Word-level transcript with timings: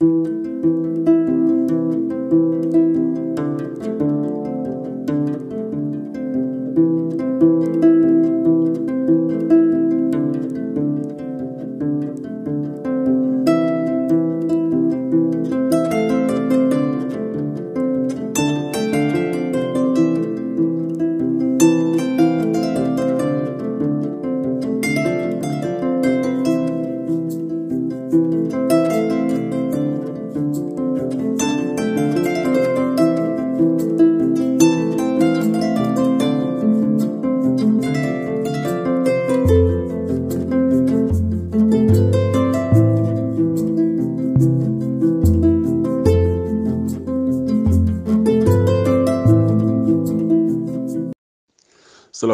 Música 0.00 0.85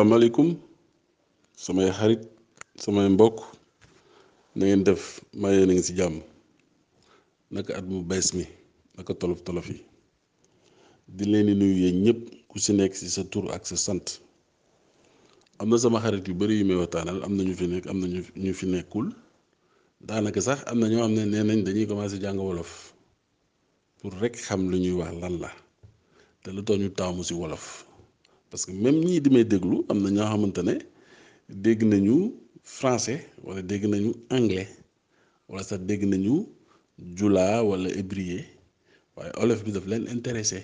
asalaamaaleykum 0.03 0.49
samay 1.65 1.91
xarit 1.99 2.21
samay 2.83 3.09
mbokk 3.15 3.39
na 4.57 4.63
ngeen 4.67 4.83
def 4.89 5.03
maa 5.41 5.51
yéen 5.55 5.71
a 5.71 5.73
ngi 5.75 5.83
ci 5.87 5.93
jàmm 5.99 6.17
naka 7.55 7.73
at 7.79 7.85
mu 7.91 7.99
bees 8.11 8.29
mi 8.37 8.45
naka 8.99 9.13
tolof 9.21 9.41
tolof 9.47 9.67
yi 9.73 9.79
di 11.17 11.25
leen 11.33 11.47
di 11.49 11.55
nuyu 11.57 11.75
yéen 11.85 11.99
ñëpp 12.05 12.21
ku 12.51 12.57
si 12.65 12.73
nekk 12.79 12.93
ci 12.99 13.07
sa 13.15 13.23
tur 13.33 13.47
ak 13.57 13.63
sa 13.71 13.77
sant 13.87 14.07
am 15.61 15.69
na 15.71 15.77
sama 15.83 16.01
xarit 16.05 16.29
yu 16.29 16.35
bari 16.41 16.55
yu 16.59 16.65
may 16.67 16.77
waxtaanal 16.81 17.19
am 17.27 17.33
na 17.37 17.43
ñu 17.47 17.55
fi 17.61 17.65
nekk 17.73 17.87
am 17.91 17.99
na 18.01 18.07
ñu 18.45 18.53
fi 18.59 18.65
nekkul 18.73 19.07
daanaka 20.09 20.41
sax 20.47 20.59
am 20.71 20.79
na 20.81 20.89
ñoo 20.91 21.03
xam 21.07 21.13
ne 21.17 21.25
nee 21.33 21.45
nañ 21.49 21.61
dañuy 21.67 21.87
commencé 21.89 22.17
jàng 22.25 22.39
wolof 22.47 22.73
pour 24.01 24.13
rekk 24.23 24.35
xam 24.47 24.61
lu 24.71 24.77
ñuy 24.85 24.95
wax 25.01 25.13
lan 25.23 25.35
la 25.43 25.51
te 26.43 26.49
lu 26.55 26.61
tax 26.67 26.77
ñu 26.81 26.89
taamu 26.99 27.23
ci 27.29 27.35
wolof. 27.41 27.67
parce 28.53 28.67
que 28.67 28.73
même 28.85 28.97
ñi 29.07 29.17
di 29.25 29.31
may 29.35 29.45
déglu 29.53 29.77
am 29.91 29.99
na 30.03 30.11
ñoo 30.17 30.29
xamantene 30.33 30.75
dégg 31.65 31.81
nañu 31.93 32.17
français 32.79 33.19
wala 33.45 33.61
dégg 33.71 33.85
nañu 33.93 34.11
anglais 34.39 34.71
wala 35.49 35.63
sax 35.69 35.81
dégg 35.89 36.03
nañu 36.13 36.35
jula 37.19 37.47
wala 37.69 37.89
hébreu 37.99 38.39
waaye 39.17 39.33
olof 39.43 39.61
bi 39.65 39.71
daf 39.75 39.87
leen 39.91 40.05
intéressé 40.17 40.59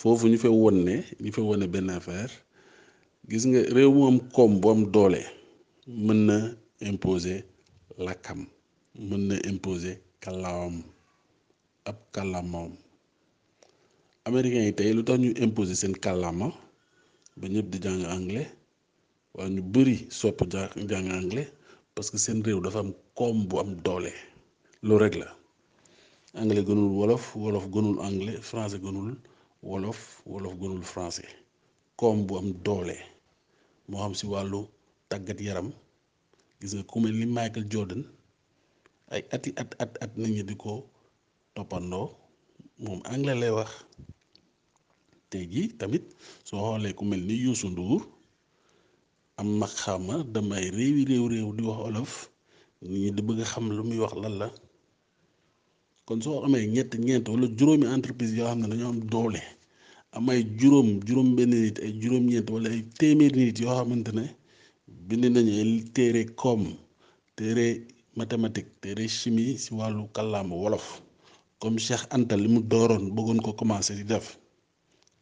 foofu 0.00 0.24
ñu 0.30 0.38
fa 0.44 0.48
won 0.62 0.76
ne 0.86 0.94
ñu 1.24 1.30
fa 1.36 1.42
wone 1.48 1.66
benn 1.74 1.90
affaire 1.98 2.32
gis 3.30 3.44
nga 3.48 3.60
réew 3.76 3.90
mu 3.96 4.02
am 4.42 4.52
bu 4.60 4.66
am 4.74 4.82
doole 4.94 5.22
mën 6.06 6.18
na 6.28 6.36
imposer 6.90 7.38
lakam 8.04 8.40
mën 9.08 9.22
na 9.28 9.36
imposer 9.50 9.96
kàllaawam 10.22 10.76
ab 11.88 11.96
kàllaamam 12.14 12.72
américains 14.28 14.64
yi 14.66 14.72
tey 14.78 14.90
lu 14.96 15.02
tax 15.06 15.16
ñu 15.22 15.30
imposer 15.44 15.76
seen 15.80 15.94
kàllaama 16.04 16.46
ba 17.38 17.46
ñëpp 17.54 17.68
di 17.72 17.78
jàng 17.84 18.02
anglais 18.14 18.48
wala 19.34 19.48
ñu 19.54 19.62
bëri 19.72 19.94
sopp 20.18 20.38
jàng 20.90 21.08
anglais 21.18 21.48
parce 21.94 22.10
que 22.12 22.18
seen 22.24 22.38
réew 22.46 22.60
dafa 22.64 22.78
am 22.82 22.90
koom 23.18 23.36
bu 23.48 23.54
am 23.62 23.70
doole 23.84 24.12
loolu 24.84 25.00
rek 25.04 25.14
la 25.20 25.28
anglais 26.40 26.64
gënul 26.68 26.90
wolof 26.98 27.24
wolof 27.42 27.64
gënul 27.74 27.98
anglais 28.08 28.38
français 28.50 28.78
gënul 28.84 29.10
wolof 29.68 30.00
wolof 30.32 30.54
gënul 30.60 30.82
français 30.92 31.30
koom 32.00 32.18
bu 32.26 32.34
am 32.40 32.48
doole 32.66 32.96
moo 33.88 34.00
xam 34.02 34.14
si 34.18 34.24
wàllu 34.32 34.60
tàggat 35.10 35.38
yaram 35.46 35.68
gis 36.60 36.72
nga 36.74 36.84
ku 36.90 36.96
mel 37.02 37.14
ni 37.18 37.26
Michael 37.36 37.66
Jordan 37.72 38.02
ay 39.14 39.22
ati 39.34 39.50
at 39.62 39.70
at 39.82 39.92
at 40.04 40.12
nit 40.18 40.30
ñi 40.34 40.42
di 40.48 40.54
ko 40.62 40.72
toppandoo. 41.54 42.06
moom 42.84 43.00
anglais 43.12 43.36
lay 43.42 43.52
wax 43.58 43.70
tey 45.30 45.44
jii 45.52 45.68
tamit 45.80 46.04
soo 46.46 46.60
xoolee 46.66 46.96
ku 46.98 47.02
mel 47.10 47.22
ni 47.28 47.34
Youssou 47.44 47.70
Ndour 47.72 48.00
am 49.40 49.48
maqaama 49.60 50.14
dem 50.34 50.48
ay 50.58 50.66
réewi 50.76 51.02
réew 51.10 51.26
réew 51.32 51.50
di 51.56 51.62
wax 51.68 51.80
olof 51.88 52.12
nit 52.80 52.90
ñi 53.02 53.10
di 53.16 53.22
bëgg 53.26 53.40
xam 53.52 53.64
lu 53.76 53.82
muy 53.88 54.00
wax 54.04 54.14
lan 54.22 54.34
la 54.40 54.48
kon 56.06 56.20
soo 56.24 56.38
amee 56.44 56.64
ñett 56.74 56.92
ñeent 57.06 57.26
wala 57.32 57.46
juróomi 57.58 57.86
entreprise 57.96 58.32
yoo 58.38 58.48
xam 58.50 58.58
ne 58.60 58.66
dañoo 58.70 58.90
am 58.92 59.00
doole 59.12 59.42
am 60.16 60.24
ay 60.32 60.40
juróom 60.58 60.88
juróom 61.06 61.28
benn 61.36 61.52
nit 61.64 61.76
ay 61.84 61.92
juróom-ñeent 62.00 62.48
wala 62.54 62.68
ay 62.74 62.80
téeméeri 62.98 63.36
nit 63.40 63.56
yoo 63.62 63.74
xamante 63.78 64.10
ne 64.18 64.24
bind 65.06 65.24
nañu 65.34 65.52
ay 65.64 65.72
téere 65.94 66.22
koom 66.40 66.62
téere 67.36 67.66
mathématique 68.18 68.70
téere 68.82 69.04
chimie 69.18 69.52
si 69.62 69.70
wàllu 69.78 70.02
kàllaama 70.16 70.54
wolof 70.62 70.86
comme 71.62 71.78
Cheikh 71.86 72.06
antal 72.16 72.38
li 72.44 72.48
mu 72.54 72.60
dooroon 72.72 73.06
bëggoon 73.14 73.40
ko 73.44 73.50
commencé 73.60 73.92
di 73.98 74.04
def 74.12 74.28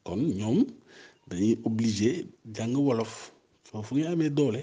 kon 0.06 0.16
ñoom 0.40 0.58
dañuy 1.28 1.54
obligé 1.68 2.12
jàng 2.56 2.74
wolof 2.84 3.12
foofu 3.66 3.92
nga 3.98 4.08
amee 4.12 4.30
doole 4.38 4.62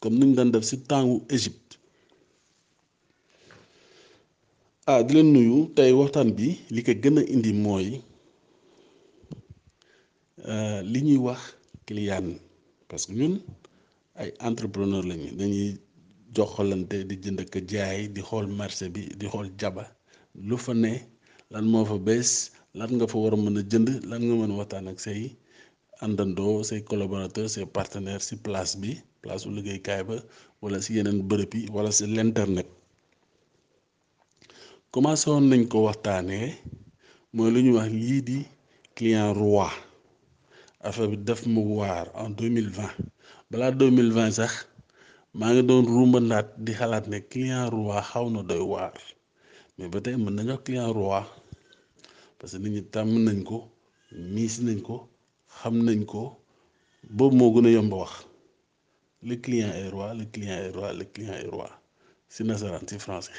comme 0.00 0.16
ni 0.18 0.24
mu 0.26 0.34
daan 0.36 0.50
def 0.54 0.64
si 0.70 0.76
temps 0.88 1.04
wu 1.10 1.14
Égypte 1.34 1.72
ah 4.90 5.02
di 5.06 5.12
leen 5.14 5.30
nuyu 5.34 5.56
tey 5.76 5.90
waxtaan 5.98 6.30
bi 6.38 6.48
li 6.74 6.80
ko 6.86 6.92
gën 7.02 7.16
a 7.18 7.22
indi 7.34 7.52
mooy 7.64 7.88
euh, 10.52 10.78
li 10.92 10.98
ñuy 11.06 11.18
wax 11.26 11.40
client 11.86 12.30
parce 12.88 13.06
que 13.06 13.12
ñun 13.20 13.34
ay 14.20 14.28
entrepreneur 14.48 15.02
lañu 15.10 15.28
dañuy 15.40 15.68
joxalante 16.36 16.96
di 17.08 17.14
jënd 17.22 17.40
ak 17.42 17.52
jaay 17.70 18.00
di 18.14 18.20
xool 18.28 18.46
marché 18.58 18.86
bi 18.94 19.02
di 19.20 19.26
xool 19.32 19.48
jaba 19.60 19.84
lu 20.48 20.56
fa 20.60 20.72
ne 20.76 20.92
lan 21.52 21.64
moo 21.72 21.84
fa 21.90 21.96
bees 22.06 22.30
lan 22.78 22.90
nga 22.96 23.06
fa 23.12 23.16
war 23.22 23.34
a 23.36 23.38
mën 23.44 23.56
a 23.60 23.62
jënd 23.70 23.88
lan 24.10 24.20
nga 24.26 24.34
mën 24.40 24.52
waxtaan 24.58 24.88
ak 24.92 24.98
say 25.06 25.20
àndandoo 26.04 26.54
say 26.68 26.80
collaborateurs 26.90 27.52
say 27.54 27.64
partenaires 27.76 28.24
si 28.28 28.34
place 28.44 28.74
bi 28.82 28.92
place 29.22 29.40
su 29.42 29.48
liggéeykaay 29.56 30.02
ba 30.08 30.16
wala 30.62 30.76
si 30.84 30.90
yeneen 30.96 31.18
bërëb 31.28 31.52
yi 31.56 31.62
wala 31.74 31.90
si 31.96 32.04
l'internet 32.16 32.68
commencé 34.92 35.24
woon 35.30 35.46
nañ 35.50 35.62
ko 35.72 35.76
waxtaanee 35.88 36.46
mooy 37.34 37.50
lu 37.54 37.58
ñuy 37.64 37.76
wax 37.80 37.88
lii 38.00 38.20
di 38.28 38.38
client 38.96 39.32
roi 39.40 39.70
affaire 40.86 41.10
bi 41.12 41.16
def 41.28 41.40
mu 41.52 41.60
waar 41.78 42.06
en 42.22 42.30
2020 42.38 43.50
balaa 43.50 43.70
2020 43.78 44.38
sax 44.38 44.52
maa 45.38 45.50
ngi 45.52 45.62
doon 45.68 45.84
rumbandaat 45.94 46.46
di 46.64 46.72
xalaat 46.78 47.04
ne 47.12 47.18
client 47.30 47.66
roi 47.74 48.00
xaw 48.10 48.26
na 48.34 48.40
doy 48.50 48.64
waar 48.72 48.94
mais 49.78 49.88
ba 49.92 49.98
tey 50.04 50.16
mën 50.16 50.36
client 50.64 50.92
roi 50.96 51.22
parce 52.38 52.52
que 52.52 52.58
nit 52.62 52.70
ñi 52.74 52.82
tàmm 52.94 53.14
nañ 53.26 53.40
ko 53.48 53.56
miis 54.32 54.54
nañ 54.66 54.80
ko 54.86 54.96
xam 55.58 55.74
nañ 55.86 56.02
ko 56.12 56.20
wax 57.14 58.12
le 59.28 59.34
client 59.44 59.72
est 59.80 59.88
roi 59.94 60.08
le 60.18 60.24
client 60.32 60.56
est 60.66 60.70
roi 60.76 60.90
le 60.98 61.04
client 61.12 61.34
est 61.42 61.48
roi 61.54 61.68
si 62.32 62.40
nasaraan 62.48 62.86
si 62.88 62.96
français 63.06 63.38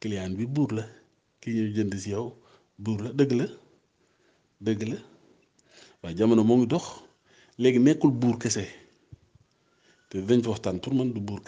client 0.00 0.32
bi 0.38 0.44
buur 0.54 0.70
la 0.76 0.84
ki 1.40 1.48
ñu 1.56 1.64
jënd 1.74 1.92
si 2.02 2.10
yow 2.14 2.26
buur 2.82 2.98
la 3.04 3.10
dëgg 3.18 3.32
la 3.40 3.46
dëgg 4.64 4.80
la 4.90 4.98
waaye 6.00 6.16
jamono 6.18 6.42
moo 6.46 6.56
ngi 6.58 6.66
dox 6.72 6.86
léegi 7.60 7.78
nekkul 7.84 8.12
buur 8.20 8.36
dañ 10.16 10.42
fa 10.46 10.72
pour 10.82 10.94
man 10.94 11.12
du 11.14 11.20
buur 11.20 11.40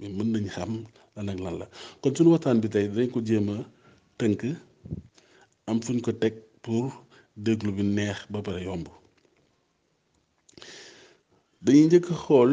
mais 0.00 0.12
mën 0.16 0.28
nañ 0.34 0.46
xam 0.54 0.70
lan 1.16 1.26
ak 1.32 1.38
lan 1.44 1.54
la 1.60 1.66
kon 2.00 2.12
suñu 2.16 2.30
waxtaan 2.34 2.58
bi 2.62 2.68
tey 2.74 2.86
dañ 2.96 3.08
ko 3.14 3.18
jéem 3.28 3.48
tënk 4.18 4.40
am 5.70 5.78
fuñ 5.84 5.98
ko 6.04 6.10
teg 6.22 6.34
pour 6.64 6.86
déglu 7.44 7.70
bi 7.76 7.82
neex 7.96 8.18
ba 8.32 8.38
pare 8.46 8.60
yomb 8.68 8.86
dañuy 11.64 11.86
njëkk 11.88 12.08
xool 12.24 12.52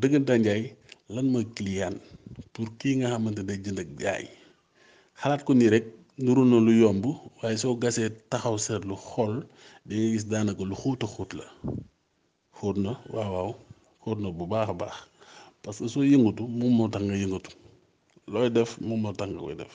dëggantaan 0.00 0.40
njaay 0.44 0.62
lan 1.14 1.26
ma 1.34 1.40
client 1.56 1.98
pour 2.52 2.66
kii 2.78 2.94
nga 2.98 3.08
xamante 3.12 3.42
day 3.48 3.58
jënd 3.64 3.78
ak 3.84 3.90
jaay 4.02 4.24
xalaat 5.20 5.42
ko 5.46 5.52
nii 5.54 5.72
rek 5.74 5.86
nuru 6.24 6.42
na 6.50 6.56
lu 6.66 6.72
yomb 6.82 7.04
waaye 7.38 7.56
soo 7.62 7.74
gasee 7.82 8.10
taxaw 8.30 8.56
seetlu 8.66 8.94
xool 9.10 9.34
di 9.88 9.92
nga 9.98 10.08
gis 10.12 10.24
daanaka 10.30 10.62
lu 10.70 10.74
xóot 10.82 11.00
a 11.04 11.08
la 11.38 11.46
xóot 12.58 12.76
na 12.84 12.90
waaw 13.14 13.30
waaw 13.36 13.50
xóot 14.02 14.18
na 14.22 14.28
bu 14.38 14.44
baax 14.52 14.68
a 14.72 14.76
baax 14.82 14.98
parce 15.66 15.78
que 15.80 15.88
soo 15.92 16.04
yëngatu 16.12 16.42
moom 16.58 16.72
moo 16.78 16.88
tax 16.92 17.02
nga 17.06 17.16
yëngatu 17.22 17.50
looy 18.32 18.48
def 18.56 18.70
moom 18.86 19.00
moo 19.04 19.12
tax 19.18 19.28
nga 19.32 19.40
koy 19.46 19.56
def 19.60 19.74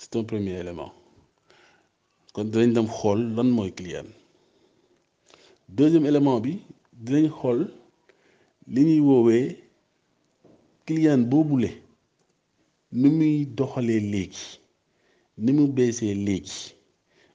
c'est 0.00 0.14
un 0.18 0.22
premier 0.30 0.54
élément 0.62 0.92
kon 2.34 2.44
dinañ 2.52 2.70
dem 2.76 2.88
xool 2.98 3.20
lan 3.36 3.48
mooy 3.56 3.70
client 3.80 4.10
deuxième 5.76 6.06
élément 6.10 6.38
bi 6.44 6.52
dinañ 7.04 7.26
xool 7.38 7.60
li 8.74 8.80
ñuy 8.88 9.00
woowee 9.08 9.46
client 10.86 11.22
boobule 11.30 11.70
ni 13.00 13.08
muy 13.16 13.32
doxalee 13.58 14.00
léegi 14.12 14.44
ni 15.44 15.50
mu 15.56 15.64
beesee 15.76 16.14
léegi 16.26 16.60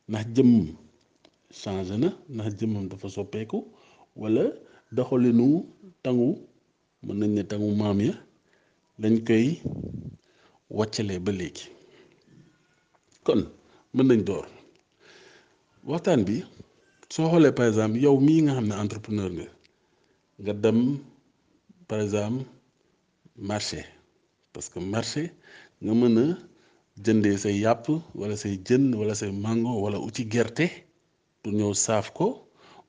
ndax 0.09 0.25
jëmmam 0.35 0.67
changé 1.61 1.95
na 2.03 2.09
ndax 2.35 2.51
jëmmam 2.59 2.85
dafa 2.89 3.07
soppeeku 3.15 3.57
walla 4.21 4.43
doxalinu 4.95 5.47
tangu 6.03 6.29
mën 7.07 7.17
nañ 7.19 7.31
ne 7.35 7.43
tamu 7.49 7.67
maam 7.81 7.97
ya 8.07 8.13
lañ 9.01 9.15
koy 9.27 9.45
wàccalee 10.77 11.19
ba 11.25 11.31
léegi 11.39 11.65
kon 13.25 13.41
mën 13.95 14.05
nañ 14.09 14.21
door 14.27 14.45
waxtaan 15.89 16.21
bi 16.27 16.35
soo 17.13 17.27
xoolee 17.31 17.53
par 17.57 17.67
exemple 17.71 17.97
yow 18.05 18.15
mii 18.25 18.41
nga 18.43 18.53
xam 18.57 18.65
ne 18.69 18.75
entrepreneur 18.83 19.29
nga 19.37 19.47
nga 20.41 20.53
dem 20.63 20.79
par 21.89 21.99
exemple 22.05 22.45
marché 23.51 23.79
parce 24.51 24.67
que 24.71 24.79
marché 24.93 25.23
nga 25.83 25.93
mën 26.01 26.15
a 26.23 26.27
jëndee 27.03 27.37
say 27.43 27.55
yàpp 27.63 27.85
wala 28.19 28.35
say 28.43 28.53
jën 28.67 28.83
wala 28.99 29.13
sa 29.19 29.25
mango 29.45 29.71
wala 29.83 29.97
uti 30.07 30.23
gerte 30.33 30.65
pour 31.39 31.51
ñëw 31.57 31.71
saaf 31.85 32.07
ko 32.17 32.25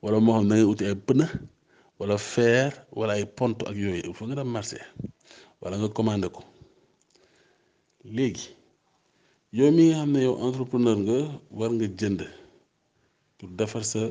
wala 0.03 0.17
moo 0.25 0.35
xam 0.35 0.45
na 0.47 0.53
ngay 0.55 0.63
uti 0.71 0.83
ay 0.89 0.97
pëna 1.07 1.25
wala 1.99 2.17
fer 2.17 2.69
wala 2.99 3.13
ay 3.17 3.25
pont 3.35 3.57
ak 3.69 3.75
yooyu 3.81 3.99
il 4.07 4.13
faut 4.15 4.25
nga 4.27 4.35
dem 4.39 4.51
marché 4.55 4.79
wala 5.61 5.75
nga 5.79 5.89
commander 5.97 6.29
ko 6.35 6.41
léegi 8.15 8.47
yow 9.57 9.69
mi 9.75 9.83
nga 9.89 9.99
xam 10.01 10.11
ne 10.13 10.19
yow 10.25 10.35
entrepreneur 10.47 10.97
nga 11.05 11.17
war 11.57 11.71
nga 11.75 11.87
jënd 11.99 12.19
pour 13.37 13.49
defar 13.57 13.83
sa 13.91 14.01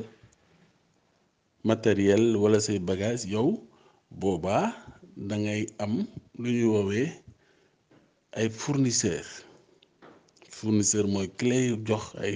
matériel 1.67 2.23
wala 2.41 2.59
say 2.65 2.79
bagage 2.87 3.23
yow 3.33 3.47
boobaa 4.19 4.65
da 5.27 5.35
ngay 5.43 5.61
am 5.83 5.93
lu 6.39 6.47
ñuy 6.55 6.67
woowee 6.73 7.07
ay 8.37 8.47
fournisseur 8.61 9.23
fournisseur 10.55 11.05
mooy 11.13 11.27
clé 11.39 11.55
jox 11.87 12.03
ay 12.25 12.35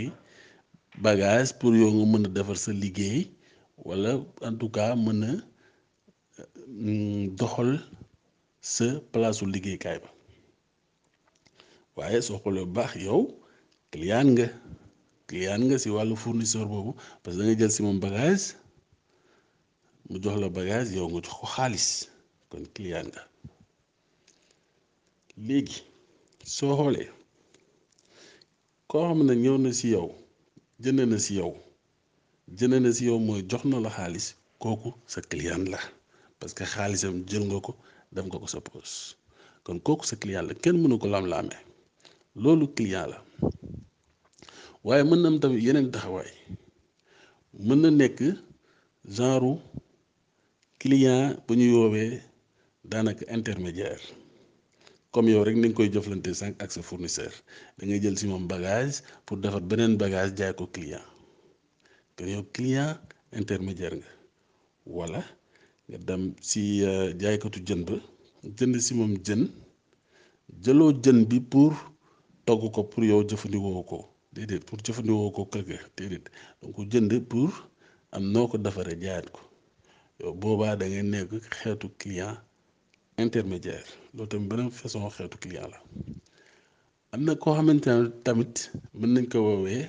bagage 1.03 1.51
pour 1.59 1.71
yow 1.79 1.89
nga 1.95 2.05
mën 2.11 2.23
a 2.27 2.29
defar 2.39 2.57
sa 2.63 2.71
liggéey 2.81 3.21
wala 3.83 4.21
en 4.41 4.55
tout 4.57 4.69
cas 4.69 4.95
mën 4.95 5.13
na 5.13 5.27
euh, 6.89 7.29
doxal 7.37 7.79
sa 8.61 8.85
palaasu 9.11 9.45
liggéeykaay 9.51 9.97
ba 10.03 10.09
waaye 11.95 12.21
soo 12.27 12.37
xoolee 12.43 12.65
bu 12.65 12.73
baax 12.77 12.91
yow 13.05 13.21
client 13.91 14.29
nga 14.33 14.47
client 15.27 15.61
nga 15.67 15.77
si 15.83 15.89
wàllu 15.95 16.15
fournisseur 16.23 16.65
boobu 16.71 16.91
parce 17.23 17.35
que 17.37 17.41
da 17.41 17.47
nga 17.47 17.57
jël 17.59 17.71
si 17.75 17.81
moom 17.83 17.99
bagage 18.03 18.45
mu 20.09 20.15
jox 20.23 20.37
la 20.41 20.47
bagage 20.55 20.89
yow 20.95 21.07
nga 21.09 21.19
jox 21.25 21.29
ko 21.39 21.45
xaalis 21.53 21.87
kon 22.49 22.63
client 22.75 23.07
nga 23.13 23.23
léegi 25.47 25.77
soo 26.55 26.73
xoolee 26.79 27.09
koo 28.89 29.03
xam 29.07 29.19
ne 29.27 29.33
ñëw 29.43 29.55
na 29.63 29.69
si 29.79 29.87
yow 29.95 30.07
jënd 30.83 30.99
na 31.11 31.17
si 31.25 31.33
yow. 31.41 31.53
jënd 32.59 32.73
na 32.83 32.91
si 32.95 33.03
yow 33.07 33.17
mooy 33.27 33.41
jox 33.49 33.63
na 33.69 33.77
la 33.85 33.89
xaalis 33.97 34.27
kooku 34.63 34.89
sa 35.13 35.19
client 35.29 35.65
la 35.73 35.79
parce 36.39 36.53
que 36.57 36.63
xaalisam 36.73 37.15
jël 37.29 37.43
nga 37.49 37.57
ko 37.67 37.71
def 38.15 38.25
nga 38.27 38.37
ko 38.43 38.47
sa 38.53 38.59
poos 38.67 38.91
kon 39.65 39.77
kooku 39.87 40.03
sa 40.09 40.15
client 40.21 40.45
la 40.49 40.53
kenn 40.63 40.77
mënu 40.81 40.95
ko 41.01 41.07
lam-laame 41.13 41.57
loolu 42.41 42.65
client 42.77 43.09
la 43.13 43.17
waaye 44.85 45.03
mën 45.09 45.19
na 45.21 45.27
am 45.31 45.37
tamit 45.41 45.61
yeneen 45.65 45.87
taxawaay 45.93 46.31
mën 47.67 47.79
na 47.83 47.89
nekk 48.01 48.19
genre 49.15 49.53
client 50.81 51.29
bu 51.45 51.51
ñu 51.59 51.65
yoowee 51.73 52.11
daanaka 52.89 53.23
intermédiaire 53.37 54.03
comme 55.13 55.29
yow 55.33 55.43
rek 55.47 55.57
ni 55.59 55.67
nga 55.69 55.77
koy 55.77 55.89
joflante 55.93 56.29
cinq 56.41 56.53
ak 56.63 56.69
sa 56.75 56.81
fournisseur 56.89 57.33
da 57.77 57.81
ngay 57.87 57.99
jël 58.03 58.17
si 58.19 58.25
moom 58.27 58.43
bagage 58.53 58.95
pour 59.25 59.37
defar 59.43 59.61
beneen 59.69 59.93
bagage 60.03 60.31
jaay 60.39 60.55
ko 60.59 60.65
client 60.75 61.10
que 62.21 62.29
yow 62.33 62.43
client 62.53 62.95
intermédiaire 63.39 63.95
nga 64.01 64.07
wala 64.97 65.21
nga 65.87 65.97
dem 66.07 66.23
si 66.49 66.61
euh, 66.89 67.07
jaaykatu 67.21 67.59
jën 67.67 67.81
ba 67.87 67.95
jënd 68.57 68.73
si 68.85 68.91
moom 68.97 69.13
jën 69.25 69.41
jëloo 70.63 70.91
jën 71.03 71.19
bi 71.29 71.37
pour 71.51 71.73
togg 72.45 72.61
ko 72.75 72.81
pour 72.91 73.03
yow 73.11 73.21
jëfandiwoo 73.29 73.83
ko 73.91 73.97
déedéet 74.35 74.63
pour 74.67 74.77
jëfandiwoo 74.85 75.29
ko 75.35 75.41
kër 75.51 75.63
ga 75.69 75.79
déedéet 75.97 76.25
donc 76.61 76.75
jënd 76.91 77.11
pour 77.29 77.49
am 78.15 78.23
noo 78.33 78.45
ko 78.51 78.55
defaree 78.65 78.97
jaayaat 79.03 79.27
ko 79.35 79.41
yow 80.19 80.31
boobaa 80.41 80.75
da 80.79 80.85
ngay 80.89 81.03
nekk 81.13 81.29
xeetu 81.57 81.87
client 82.01 82.37
intermédiaire 83.25 83.87
loolu 84.15 84.29
tamit 84.29 84.49
beneen 84.49 84.69
façon 84.79 85.01
xeetu 85.17 85.37
client 85.43 85.69
la 85.73 85.79
am 87.13 87.21
na 87.25 87.33
koo 87.41 87.51
xamante 87.57 87.89
tamit 88.25 88.53
mën 88.99 89.09
nañ 89.13 89.23
ko 89.31 89.37
woowee 89.45 89.81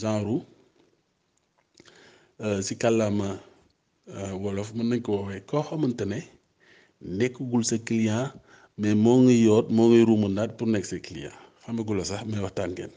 genre. 0.00 0.38
Euh, 2.40 2.62
si 2.62 2.76
kàllaama 2.78 3.34
euh, 4.14 4.30
wolof 4.42 4.70
mën 4.76 4.86
nañ 4.90 4.98
ko 5.02 5.10
woowee 5.16 5.40
koo 5.50 5.62
xamante 5.68 6.04
ne 6.12 6.20
nekkagul 7.18 7.64
sa 7.70 7.76
client 7.88 8.30
mais 8.80 8.94
moo 9.04 9.16
ngi 9.22 9.36
yoot 9.46 9.66
moo 9.76 9.88
ngi 9.88 10.00
ruumandaat 10.08 10.50
pour 10.56 10.68
nekk 10.72 10.86
sa 10.90 10.96
client 11.06 11.36
xamagula 11.62 12.02
sax 12.10 12.22
mais 12.30 12.42
waxtaan 12.44 12.70
ngeen 12.74 12.92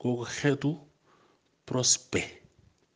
kooku 0.00 0.24
xeetu 0.38 0.70
prospect 1.68 2.30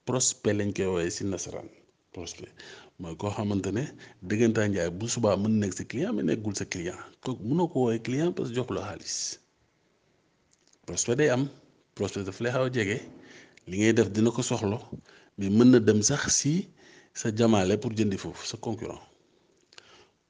prospect 0.08 0.56
lañ 0.58 0.70
koy 0.76 0.86
woowee 0.92 1.10
si 1.16 1.22
nasaraan 1.24 1.68
prospect 2.14 2.52
mooy 3.00 3.14
koo 3.20 3.30
xamante 3.36 3.70
ne 3.78 3.84
dëggantaan 4.28 4.68
njaay 4.72 4.90
bu 4.98 5.04
subaa 5.14 5.36
mën 5.42 5.54
nekk 5.62 5.74
sa 5.78 5.84
client 5.90 6.12
mais 6.16 6.26
nekkagul 6.28 6.54
sa 6.60 6.64
client 6.72 7.00
kooku 7.24 7.42
mënoo 7.48 7.68
ko 7.72 7.76
woowee 7.84 8.04
client 8.06 8.32
parce 8.36 8.50
que 8.50 8.56
jox 8.58 8.68
la 8.74 8.80
xaalis 8.88 9.16
prospect 10.86 11.18
day 11.20 11.28
am 11.36 11.42
prospect 11.96 12.24
daf 12.28 12.38
lay 12.42 12.52
xaw 12.54 12.64
a 12.68 12.70
jege 12.76 12.98
li 13.68 13.76
ngay 13.78 13.92
def 13.98 14.08
dina 14.14 14.30
ko 14.36 14.42
soxlo 14.50 14.78
mais 15.38 15.48
mën 15.56 15.66
na 15.72 15.78
dem 15.86 16.00
sax 16.08 16.22
si 16.40 16.54
sa 17.20 17.28
jamaale 17.38 17.74
pour 17.80 17.92
jëndi 17.96 18.18
foofu 18.22 18.44
sa 18.50 18.56
concurrent 18.66 19.00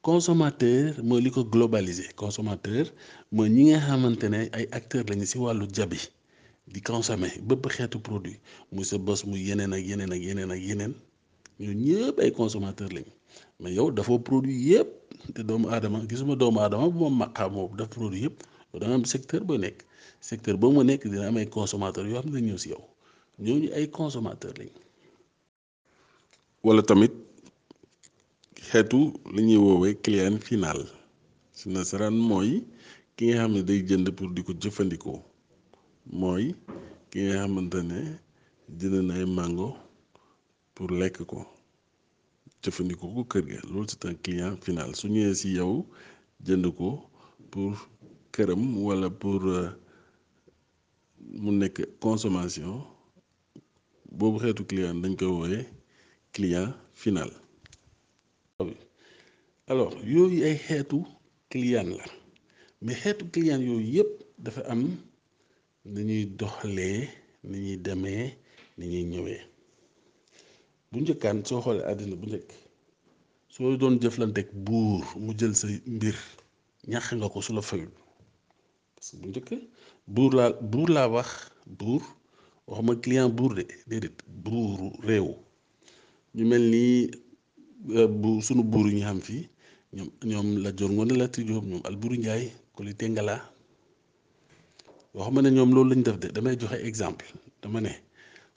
consommateur 0.08 0.86
mooy 1.08 1.20
li 1.24 1.30
ko 1.34 1.40
globalisé 1.54 2.06
consommateur 2.20 2.84
mooy 3.34 3.48
ñi 3.54 3.62
nga 3.68 3.78
xamante 3.86 4.24
ne 4.30 4.40
ay 4.58 4.66
acteurs 4.78 5.04
lañu 5.10 5.26
si 5.30 5.36
wàllu 5.44 5.64
jabi 5.76 6.00
di 6.72 6.80
consommer 6.88 7.30
bépp 7.48 7.64
xeetu 7.74 7.98
produit 8.06 8.38
muy 8.74 8.84
sa 8.90 8.96
bos 9.06 9.20
muy 9.28 9.40
yeneen 9.48 9.72
ak 9.76 9.82
yeneen 9.90 10.12
ak 10.14 10.22
yeneen 10.26 10.50
ak 10.54 10.60
yeneen 10.68 10.92
ñun 11.62 11.78
ñëpp 11.86 12.16
ay 12.22 12.30
consommateur 12.38 12.88
lañu 12.96 13.12
mais 13.60 13.72
yow 13.76 13.88
dafa 13.96 14.14
produit 14.28 14.58
yépp 14.70 14.88
te 15.34 15.40
doomu 15.48 15.66
aadama 15.74 15.98
gisuma 16.10 16.34
doomu 16.40 16.58
aadama 16.60 16.86
bu 16.96 17.00
ma 17.10 17.16
maqaam 17.26 17.50
moom 17.54 17.72
daf 17.78 17.88
produit 17.94 18.22
yépp 18.24 18.38
da 18.80 18.86
nga 18.86 18.94
am 18.98 19.04
secteur 19.12 19.42
boo 19.48 19.58
nekk 19.64 19.78
secteur 20.28 20.56
boo 20.60 20.70
ma 20.76 20.82
nekk 20.88 21.02
dina 21.12 21.26
am 21.28 21.36
ay 21.40 21.48
consommateur 21.56 22.04
yoo 22.10 22.22
xam 22.22 22.30
ne 22.34 22.40
ñëw 22.46 22.58
si 22.62 22.68
yow 22.74 22.82
ñooñu 23.44 23.68
ay 23.78 23.86
consommateur 23.98 24.54
lañu. 24.60 24.78
wala 26.64 26.82
xeetu 28.68 29.00
li 29.34 29.40
ñuy 29.46 29.60
woowee 29.64 29.94
client 30.04 30.38
final 30.48 30.80
si 31.58 31.64
nasaraan 31.76 32.16
mooy 32.28 32.50
ki 33.16 33.22
nga 33.26 33.36
xam 33.40 33.52
ne 33.54 33.60
day 33.68 33.80
jënd 33.88 34.06
pour 34.18 34.28
di 34.34 34.40
ko 34.46 34.52
jëfandikoo 34.62 35.18
mooy 36.20 36.44
ki 37.10 37.18
nga 37.24 37.34
xamante 37.42 37.80
ne 37.90 38.00
jënd 38.78 38.96
na 39.08 39.14
ay 39.20 39.26
pour 40.74 40.90
lekk 41.00 41.16
ko 41.30 41.38
jëfandikoo 42.62 43.08
ko 43.16 43.22
kër 43.32 43.44
ga 43.50 43.58
loolu 43.70 43.86
c'est 43.90 44.04
un 44.10 44.16
client 44.24 44.54
final 44.66 44.90
su 44.98 45.06
ñëwee 45.14 45.34
si 45.40 45.48
yow 45.58 45.72
jënd 46.46 46.64
ko 46.78 46.88
pour 47.50 47.72
këram 48.34 48.62
walla 48.86 49.08
pour 49.22 49.40
euh, 49.58 49.70
mu 51.42 51.50
nekk 51.60 51.76
consommation 52.04 52.72
boobu 54.16 54.36
xeetu 54.42 54.62
client 54.70 54.96
dañ 55.02 55.14
koy 55.20 55.30
woowee 55.38 55.64
client 56.32 56.72
final 57.02 57.30
alors 59.68 59.92
yoy 60.14 60.34
ay 60.48 60.56
xeetu 60.66 60.98
client 61.52 61.90
la 61.98 62.04
mais 62.84 62.94
xeetu 63.02 63.24
client 63.34 63.62
yoy 63.68 63.82
yépp 63.96 64.10
dafa 64.44 64.62
am 64.72 64.82
ni 65.92 66.00
ñuy 66.08 66.24
doxlee 66.40 66.98
ni 67.48 67.56
ñuy 67.64 67.76
demee 67.86 68.24
ni 68.76 68.84
ñuy 68.90 69.04
ñëwee 69.12 69.40
bu 70.90 70.96
njëkkaan 71.02 71.38
soo 71.48 71.60
xoolee 71.64 71.84
àddina 71.90 72.16
doon 73.80 73.96
jëflanteeg 74.02 74.48
buur 74.66 75.02
mu 75.24 75.30
jël 75.38 75.54
sa 75.60 75.66
mbir 75.96 76.16
ñax 76.90 77.06
nga 77.16 77.28
ko 77.32 77.38
su 77.44 77.52
la 77.54 77.62
fayul 77.68 77.92
parce 78.94 79.10
que 79.12 79.16
bu 79.20 79.26
njëkk 79.32 79.48
buur 80.14 80.30
laa 80.36 80.52
buur 80.72 80.90
wax 81.16 82.90
client 83.04 83.30
de 83.58 83.64
déedéet 83.90 84.18
buuru 84.44 84.90
ñu 86.36 86.44
mel 86.50 86.62
ni 86.72 87.10
euh, 87.96 88.06
bu 88.20 88.30
sunu 88.46 88.62
buur 88.70 88.86
yi 88.90 88.94
ñu 88.98 89.02
xam 89.08 89.20
fii 89.26 89.42
ñoom 89.96 90.08
ñoom 90.30 90.46
Lat 90.62 90.74
Joor 90.78 90.90
Ngoone 90.94 91.14
Latyr 91.20 91.44
Jóob 91.48 91.64
ñoom 91.70 91.82
Alburi 91.90 92.16
Njaay 92.20 92.44
Koli 92.74 92.92
Tengala 93.00 93.34
waxuma 95.16 95.40
ne 95.42 95.50
ñoom 95.56 95.70
loolu 95.74 95.88
lañ 95.90 96.02
def 96.06 96.16
de 96.22 96.28
damay 96.36 96.54
joxe 96.60 96.76
exemple 96.90 97.26
dama 97.62 97.80
ne 97.86 97.92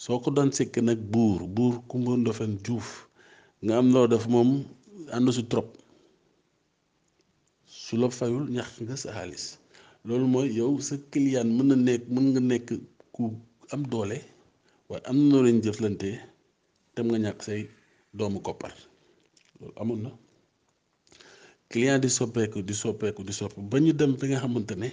soo 0.03 0.17
ko 0.23 0.29
daan 0.35 0.51
sekk 0.57 0.75
nag 0.87 0.99
buur 1.13 1.39
buur 1.55 1.73
Kumba 1.89 2.11
Ndofen 2.21 2.53
Juuf 2.65 2.87
nga 3.63 3.73
am 3.79 3.87
loo 3.95 4.07
def 4.13 4.25
moom 4.33 4.49
ànd 5.15 5.27
si 5.37 5.43
trop 5.51 5.67
su 7.85 7.93
la 8.01 8.07
fayul 8.17 8.45
ñax 8.55 8.69
nga 8.83 8.95
sa 9.01 9.09
xaalis 9.15 9.45
loolu 10.07 10.25
mooy 10.33 10.47
yow 10.59 10.71
sa 10.87 10.95
client 11.11 11.49
mën 11.57 11.67
na 11.69 11.75
nekk 11.87 12.03
mën 12.13 12.25
nga 12.33 12.41
nekk 12.51 12.67
ku 13.15 13.23
am 13.73 13.81
doole 13.91 14.17
waaye 14.89 15.03
am 15.09 15.17
na 15.21 15.25
loo 15.31 15.43
leen 15.45 15.59
jëflante 15.65 16.09
dem 16.95 17.07
nga 17.07 17.17
ñàkk 17.25 17.39
say 17.47 17.61
doomu 18.17 18.39
koppar 18.45 18.73
loolu 19.59 19.73
amoon 19.81 20.01
na 20.03 20.09
client 21.69 21.99
di 22.03 22.09
soppeeku 22.17 22.57
di 22.67 22.73
soppeeku 22.83 23.21
di 23.27 23.33
soppeeku 23.39 23.61
ba 23.71 23.77
ñu 23.83 23.91
dem 23.99 24.11
fi 24.19 24.25
nga 24.27 24.39
xamante 24.43 24.75
ne 24.81 24.89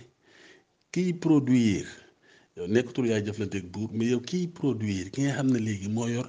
kiy 0.92 1.11
produire 1.23 1.90
yow 2.57 2.66
nekkatul 2.75 3.07
yaay 3.11 3.23
jëflanteeg 3.26 3.64
buur 3.73 3.88
mais 3.97 4.11
yow 4.12 4.21
kiy 4.28 4.45
produire 4.59 5.09
ki 5.12 5.21
nga 5.23 5.37
xam 5.37 5.49
ne 5.52 5.59
léegi 5.66 5.88
moo 5.97 6.09
yor 6.14 6.28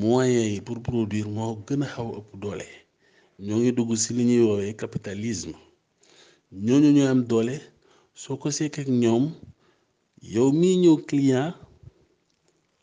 moyens 0.00 0.50
yi 0.54 0.60
pour 0.66 0.78
produire 0.86 1.28
moo 1.36 1.52
gën 1.66 1.82
a 1.84 1.86
xaw 1.94 2.08
a 2.16 2.18
ëpp 2.20 2.30
doole 2.42 2.68
ñoo 3.44 3.58
ngi 3.60 3.70
dugg 3.76 3.90
si 4.02 4.10
li 4.16 4.24
ñuy 4.28 4.42
woowee 4.48 4.74
capitalisme 4.80 5.56
ñooñu 6.66 6.88
ñoo 6.96 7.08
am 7.12 7.20
doole 7.30 7.54
soo 8.22 8.36
ko 8.40 8.48
seekee 8.56 8.84
ñoom 9.02 9.24
yow 10.32 10.48
mii 10.58 10.76
ñëw 10.84 10.96
client 11.08 11.54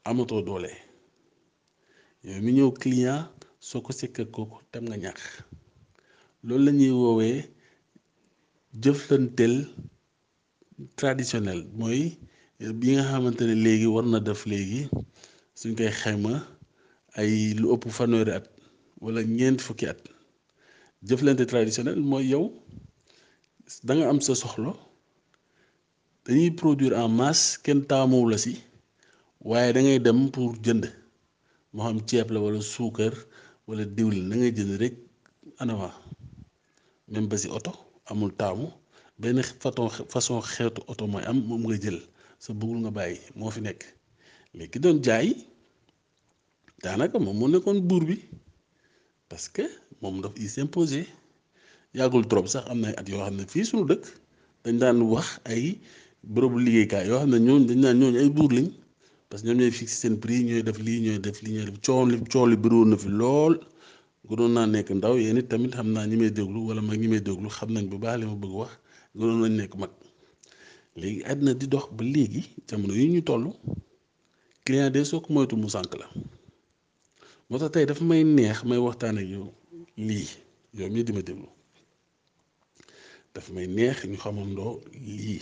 amatoo 0.09 0.41
doole. 0.47 0.73
yow 2.27 2.35
mi 2.45 2.51
ñëw 2.57 2.71
client 2.81 3.29
soo 3.67 3.81
ko 3.85 3.91
sekkee 3.99 4.27
kooku 4.35 4.57
tam 4.71 4.83
nga 4.87 4.97
ñàkk 5.03 5.19
loolu 6.45 6.63
lañuy 6.65 6.93
woowee 7.01 7.37
jëflanteel 8.83 9.55
traditionnel 10.99 11.59
mooy 11.79 12.01
bi 12.79 12.87
nga 12.93 13.03
xamante 13.09 13.43
ne 13.45 13.55
léegi 13.65 13.87
war 13.93 14.05
na 14.09 14.19
def 14.27 14.41
léegi 14.51 14.81
suñ 15.59 15.71
koy 15.77 15.91
xayma 16.01 16.33
ay 17.19 17.31
lu 17.59 17.65
ëpp 17.75 17.83
fanweeri 17.97 18.31
at 18.39 18.45
wala 19.03 19.19
ñeent 19.37 19.59
fukki 19.65 19.85
at 19.91 19.99
jëflante 21.07 21.43
traditionnel 21.51 21.99
mooy 22.09 22.25
yow 22.31 22.45
danga 23.87 24.05
am 24.11 24.19
sa 24.25 24.33
soxla 24.41 24.71
dañuy 26.25 26.49
produire 26.59 26.95
en 27.05 27.09
masse 27.19 27.45
kenn 27.63 27.81
taamuwu 27.89 28.25
la 28.31 28.37
si 28.45 28.53
waaye 29.49 29.69
dangay 29.75 29.99
dem 30.05 30.19
pour 30.33 30.51
jënd. 30.65 30.85
moo 31.75 31.83
xam 31.87 31.99
ceeb 32.09 32.27
la 32.31 32.39
wala 32.43 32.61
suukar 32.73 33.13
wala 33.67 33.83
diwlin 33.97 34.25
la 34.29 34.35
ngay 34.39 34.51
jënd 34.57 34.73
rek 34.81 34.95
anava 35.61 35.89
même 37.11 37.27
ba 37.31 37.37
si 37.41 37.47
oto 37.57 37.73
amul 38.09 38.31
taamu 38.39 38.67
benn 39.21 39.39
façon 40.13 40.39
xeetu 40.53 40.81
oto 40.91 41.03
mooy 41.11 41.23
am 41.29 41.37
moom 41.49 41.63
nga 41.67 41.77
jël 41.83 41.97
sa 42.43 42.49
bëggul 42.59 42.79
nga 42.81 42.91
bàyyi 42.97 43.17
moo 43.37 43.51
fi 43.55 43.61
nekk 43.67 43.81
mais 44.55 44.67
ki 44.71 44.77
doon 44.83 44.97
jaay 45.05 45.27
daanaka 46.83 47.17
moom 47.25 47.37
moo 47.39 47.49
nekkoon 47.51 47.79
buur 47.89 48.03
bi 48.09 48.15
parce 49.29 49.47
que 49.55 49.65
moom 50.01 50.15
daf 50.23 50.33
i 50.43 50.47
s'imposé 50.53 51.01
yàggul 51.97 52.25
trop 52.31 52.45
sax 52.53 52.63
am 52.71 52.79
na 52.81 52.87
at 53.01 53.07
yoo 53.11 53.21
xam 53.25 53.35
ne 53.39 53.43
fii 53.53 53.65
suñu 53.69 53.85
dëkk 53.89 54.03
dañ 54.63 54.75
daan 54.81 54.97
wax 55.13 55.27
ay 55.51 55.63
bërëbu 56.33 56.57
liggéeykaay 56.65 57.05
yoo 57.09 57.19
xam 57.21 57.29
ne 57.33 57.37
ñooñu 57.45 57.65
dañ 57.69 57.79
daan 57.83 57.95
ñooñu 58.01 58.19
ay 58.23 58.31
buur 58.37 58.51
lañ. 58.57 58.69
parce 59.33 59.41
que 59.41 59.47
ñoom 59.47 59.57
ñooy 59.61 59.71
fixé 59.79 59.95
seen 60.01 60.15
prix 60.23 60.39
ñooy 60.47 60.61
def 60.67 60.77
lii 60.85 60.99
ñooy 61.05 61.19
def 61.25 61.37
lii 61.43 61.53
ñooy 61.55 61.65
def 61.71 61.79
coow 61.85 62.03
li 62.09 62.17
coow 62.31 62.45
li 62.51 62.55
bëriwoon 62.63 62.89
na 62.91 62.97
fi 63.03 63.09
lool 63.19 63.53
gënoon 64.27 64.51
naa 64.55 64.67
nekk 64.73 64.87
ndaw 64.99 65.15
yéen 65.23 65.39
it 65.41 65.47
tamit 65.51 65.71
xam 65.77 65.87
naa 65.95 66.05
ñi 66.09 66.15
may 66.21 66.31
déglu 66.37 66.59
wala 66.67 66.81
mag 66.87 66.97
ñi 67.01 67.07
may 67.13 67.21
déglu 67.27 67.47
xam 67.57 67.69
nañ 67.75 67.85
bu 67.91 67.97
baax 68.03 68.15
li 68.21 68.25
ma 68.31 68.35
bëgg 68.43 68.55
wax 68.59 68.71
gënoon 69.17 69.39
nañ 69.43 69.53
nekk 69.59 69.73
mag 69.81 69.91
léegi 71.01 71.19
àddina 71.31 71.51
di 71.59 71.65
dox 71.73 71.85
ba 71.97 72.03
léegi 72.13 72.41
jamono 72.67 72.93
yi 72.99 73.05
ñu 73.13 73.19
toll 73.29 73.45
client 74.65 74.91
de 74.95 75.01
soo 75.09 75.19
ko 75.23 75.29
moytu 75.35 75.53
mu 75.61 75.67
sànq 75.75 75.91
la 76.01 76.05
moo 77.47 77.57
tax 77.61 77.71
tey 77.73 77.85
dafa 77.89 78.03
may 78.11 78.21
neex 78.37 78.59
may 78.69 78.79
waxtaan 78.85 79.15
ak 79.21 79.27
yow 79.33 79.45
lii 80.07 80.27
yow 80.77 80.89
mii 80.93 81.03
di 81.07 81.11
ma 81.17 81.21
déglu 81.27 81.47
dafa 83.33 83.49
may 83.55 83.67
neex 83.77 83.97
ñu 84.09 84.17
xamandoo 84.23 84.73
lii 85.17 85.41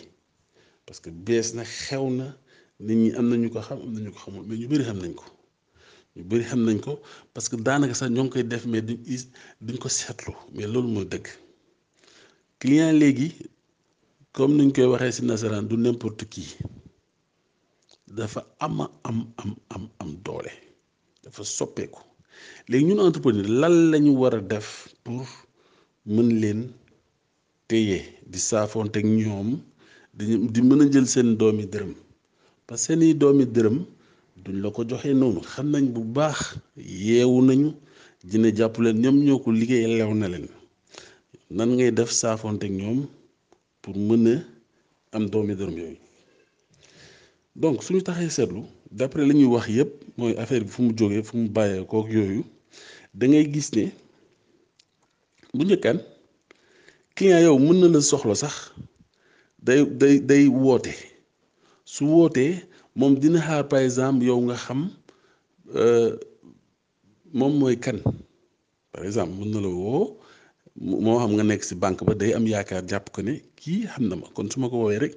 parce 0.86 1.00
que 1.04 1.10
bees 1.26 1.48
na 1.58 1.64
xew 1.84 2.06
na. 2.20 2.28
nit 2.86 2.98
ñi 3.02 3.12
am 3.18 3.30
nañu 3.30 3.48
ko 3.54 3.62
xam 3.62 3.80
am 3.86 3.94
na 4.04 4.10
ko 4.14 4.18
xamul 4.24 4.44
mais 4.48 4.60
ñu 4.62 4.68
bëri 4.72 4.84
xam 4.90 4.98
nañ 5.04 5.14
ko 5.20 5.24
ñu 6.16 6.22
bëri 6.30 6.44
xam 6.50 6.62
nañ 6.68 6.78
ko 6.86 6.92
parce 7.34 7.48
que 7.50 7.56
daanaka 7.66 7.94
sax 8.00 8.10
ñoo 8.14 8.24
ngi 8.26 8.32
koy 8.34 8.44
def 8.52 8.64
mais 8.72 8.82
duñ 8.88 8.98
duñ 9.66 9.78
ko 9.82 9.88
seetlu 9.98 10.32
mais 10.54 10.68
loolu 10.74 10.90
mooy 10.94 11.06
dëgg 11.12 11.28
client 12.60 12.92
léegi 13.02 13.28
comme 14.36 14.54
niñ 14.58 14.70
koy 14.76 14.86
waxee 14.92 15.12
ci 15.16 15.22
nasaraan 15.26 15.68
du 15.70 15.76
n'importe 15.78 16.24
kii 16.34 16.50
dafa 18.18 18.42
ama 18.66 18.86
am 19.10 19.18
am 19.42 19.52
am 19.74 19.84
am 20.02 20.10
doole 20.26 20.52
dafa 21.24 21.42
soppeeku 21.58 22.00
léegi 22.70 22.86
ñun 22.88 23.00
entrepreneur 23.08 23.48
lan 23.62 23.76
lañu 23.92 24.12
war 24.22 24.34
a 24.36 24.42
def 24.42 24.68
pour 25.04 25.26
mën 26.06 26.30
leen 26.42 26.62
téye 27.68 27.98
di 28.32 28.40
saafoonte 28.40 28.98
ak 29.00 29.06
ñoom 29.20 29.50
di 30.18 30.24
di 30.54 30.60
mën 30.62 30.82
a 30.84 30.86
jël 30.92 31.08
seen 31.08 31.36
doomi 31.40 31.66
dërëm. 31.74 31.94
parce 32.72 32.88
que 32.88 32.94
seeni 32.94 33.14
doomi 33.20 33.46
dërëm 33.56 33.78
duñ 34.46 34.56
la 34.64 34.70
ko 34.76 34.82
joxee 34.90 35.14
noonu 35.20 35.42
xam 35.52 35.68
nañ 35.74 35.86
bu 35.94 36.02
baax 36.16 36.40
yeewu 37.06 37.38
nañu 37.48 37.70
dina 38.30 38.50
jàpp 38.58 38.76
leen 38.84 38.98
ñoom 39.04 39.16
ñoo 39.26 39.40
ko 39.44 39.50
liggéey 39.60 39.88
lew 39.98 40.12
na 40.20 40.28
leen 40.34 40.48
nan 41.56 41.70
ngay 41.76 41.92
def 41.98 42.12
saafonte 42.20 42.64
ñoom 42.80 43.00
pour 43.82 43.96
mën 43.98 44.26
a 44.34 44.38
am 45.16 45.26
doomi 45.32 45.54
dërëm 45.60 45.78
yooyu 45.80 45.98
donc 47.62 47.84
suñu 47.84 48.02
taxee 48.08 48.30
seetlu 48.36 48.62
d'après 48.98 49.26
li 49.28 49.34
ñuy 49.40 49.48
wax 49.54 49.68
yépp 49.78 49.90
mooy 50.18 50.34
affaire 50.42 50.64
bi 50.64 50.70
fu 50.74 50.82
mu 50.82 50.92
jógee 50.98 51.24
fu 51.28 51.34
mu 51.38 51.48
bàyyee 51.56 51.86
kook 51.92 52.08
yooyu 52.16 52.42
dangay 53.20 53.46
gis 53.54 53.70
ne 53.76 53.84
bu 55.56 55.64
njëkkaan 55.66 56.00
client 57.16 57.44
yow 57.44 57.58
mën 57.60 57.76
na 57.82 57.88
la 57.94 58.00
soxla 58.02 58.36
sax 58.36 58.56
day 59.66 59.86
day 60.02 60.20
day 60.22 60.46
woote 60.48 60.94
su 61.86 62.06
wootee 62.06 62.64
moom 62.96 63.16
dina 63.20 63.40
xaar 63.42 63.64
par 63.70 63.82
exemple 63.86 64.28
yow 64.28 64.40
nga 64.46 64.56
xam 64.66 64.80
euh, 65.76 66.10
moom 67.34 67.54
mooy 67.60 67.76
kan 67.80 67.98
par 68.92 69.06
exemple 69.06 69.36
mën 69.40 69.52
na 69.52 69.60
la 69.62 69.68
woo 69.80 70.06
moo 71.04 71.18
xam 71.22 71.32
nga 71.36 71.44
nekk 71.50 71.64
si 71.64 71.76
banque 71.76 72.04
ba 72.08 72.14
day 72.22 72.32
am 72.36 72.46
yaakaar 72.52 72.84
jàpp 72.90 73.08
ko 73.14 73.22
ne 73.22 73.34
kii 73.60 73.86
xam 73.92 74.04
na 74.08 74.16
ma 74.16 74.28
kon 74.36 74.50
su 74.52 74.60
ma 74.60 74.70
ko 74.72 74.78
woowee 74.78 75.00
rek 75.04 75.14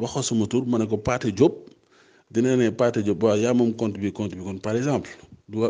wax 0.00 0.12
sama 0.28 0.46
tur 0.46 0.64
ma 0.66 0.78
ne 0.78 0.86
ko 0.86 0.96
Pathé 0.96 1.30
Diop 1.36 1.54
dina 2.30 2.56
ne 2.56 2.70
Pathé 2.78 3.02
Diop 3.02 3.22
waaw 3.22 3.38
yaa 3.44 3.54
moom 3.54 3.72
compte 3.74 3.98
bi 4.00 4.12
kon 4.12 4.28
par 4.62 4.76
exemple 4.76 5.10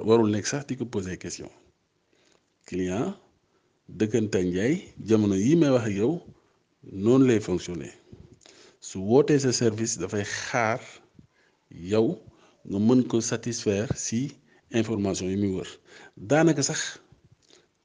warul 0.08 0.30
nekk 0.30 0.46
sax 0.46 0.66
di 0.66 0.74
ko 0.76 0.84
poser 0.84 1.16
question 1.18 1.48
client 2.66 3.12
dëkkante 3.98 4.38
njaay 4.44 4.74
jamono 5.08 5.34
yii 5.34 5.56
may 5.60 5.70
wax 5.70 5.84
ak 5.86 5.92
yow 5.94 6.12
noonu 7.02 7.24
lay 7.28 7.40
fonctionner. 7.40 7.92
su 8.90 8.98
wootee 9.10 9.38
sa 9.44 9.52
service 9.60 9.92
dafay 10.02 10.24
xaar 10.48 10.80
yow 11.90 12.06
nga 12.68 12.78
mën 12.86 13.00
ko 13.10 13.16
satisfaire 13.30 13.88
si 14.06 14.20
information 14.80 15.28
yi 15.30 15.36
muy 15.42 15.52
wër 15.56 15.70
daanaka 16.30 16.62
sax 16.68 16.80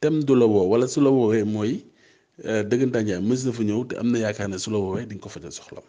tem 0.02 0.16
du 0.28 0.34
la 0.42 0.46
woo 0.54 0.66
wala 0.72 0.88
su 0.94 1.00
la 1.06 1.10
woowee 1.18 1.44
mooy 1.56 1.74
dëggantaan 2.70 3.04
njaay 3.08 3.22
mës 3.30 3.40
na 3.46 3.52
fa 3.58 3.64
ñëw 3.70 3.82
te 3.90 3.94
am 4.02 4.08
na 4.12 4.18
yaakaar 4.24 4.50
ne 4.50 4.58
su 4.64 4.70
la 4.74 4.80
woowee 4.84 5.06
di 5.10 5.14
nga 5.16 5.24
ko 5.24 5.30
fa 5.34 5.40
jël 5.44 5.56
soxlam 5.60 5.86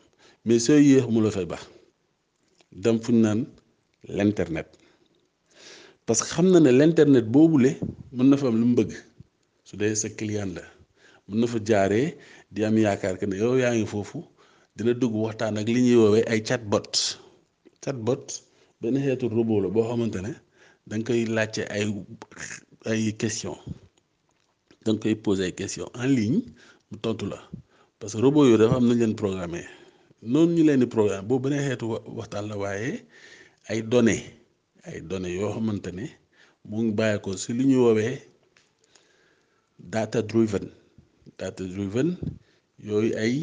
mais 0.46 0.60
sooy 0.66 0.82
yéex 0.88 1.06
mu 1.12 1.18
la 1.24 1.30
fay 1.36 1.46
ba 1.52 1.58
dem 2.84 2.96
fu 3.04 3.10
ñu 3.12 3.20
naan 3.24 3.40
internet 4.28 4.68
parce 6.06 6.20
que 6.24 6.28
xam 6.34 6.46
na 6.52 6.58
ne 6.64 6.70
l' 6.78 6.86
internet 6.90 7.26
boobule 7.34 7.70
mën 8.16 8.26
na 8.30 8.36
fa 8.40 8.46
am 8.50 8.56
lu 8.60 8.66
mu 8.70 8.74
bëgg 8.78 8.90
su 9.68 9.74
dee 9.80 9.94
sa 10.02 10.08
client 10.18 10.52
la 10.58 10.64
mën 11.28 11.38
na 11.40 11.46
fa 11.52 11.58
jaaree 11.68 12.08
di 12.54 12.60
am 12.68 12.76
yaakaar 12.84 13.14
que 13.20 13.26
ne 13.28 13.36
yow 13.42 13.54
yaa 13.62 13.74
ngi 13.78 13.86
foofu. 13.94 14.20
dina 14.76 14.92
dugg 15.00 15.14
waxtaan 15.24 15.58
ak 15.60 15.68
li 15.74 15.80
ñuy 15.86 15.98
woowee 16.02 16.24
ay 16.32 16.40
chatbot 16.48 16.86
chatbot 17.84 18.24
benn 18.80 18.96
xeetu 19.04 19.24
robot 19.36 19.60
la 19.64 19.68
boo 19.74 19.86
xamante 19.88 20.18
ne 20.26 20.32
da 20.88 20.94
nga 20.98 21.06
koy 21.06 21.22
laajte 21.36 21.62
ay 21.76 21.84
ay 22.90 23.00
question 23.20 23.56
da 24.84 24.90
koy 25.02 25.14
poser 25.24 25.46
ay 25.46 25.54
question 25.58 25.86
en 26.02 26.10
ligne 26.16 26.40
mu 26.88 26.94
tontu 27.04 27.24
la 27.32 27.38
parce 27.98 28.14
que 28.16 28.22
robot 28.24 28.44
yooyu 28.46 28.60
dafa 28.60 28.74
am 28.78 28.86
nañ 28.88 28.98
leen 29.00 29.14
programmé 29.22 29.60
noonu 30.32 30.52
ñu 30.54 30.62
leen 30.68 30.80
di 30.82 30.86
programme 30.96 31.26
boobu 31.28 31.42
benn 31.44 31.64
xeetu 31.66 31.86
waxtaan 32.18 32.44
la 32.50 32.54
waaye 32.62 32.90
ay 33.70 33.78
données 33.92 34.22
ay 34.88 34.98
données 35.10 35.34
yoo 35.38 35.50
xamante 35.56 35.90
ne 35.98 36.06
mu 36.68 36.76
ngi 36.84 36.92
bàyyi 36.98 37.16
ko 37.24 37.28
si 37.42 37.50
li 37.58 37.64
ñuy 37.70 37.82
woowee 37.86 38.14
data 39.94 40.18
driven 40.30 40.66
data 41.40 41.62
driven 41.76 42.08
yooyu 42.88 43.12
ay 43.24 43.34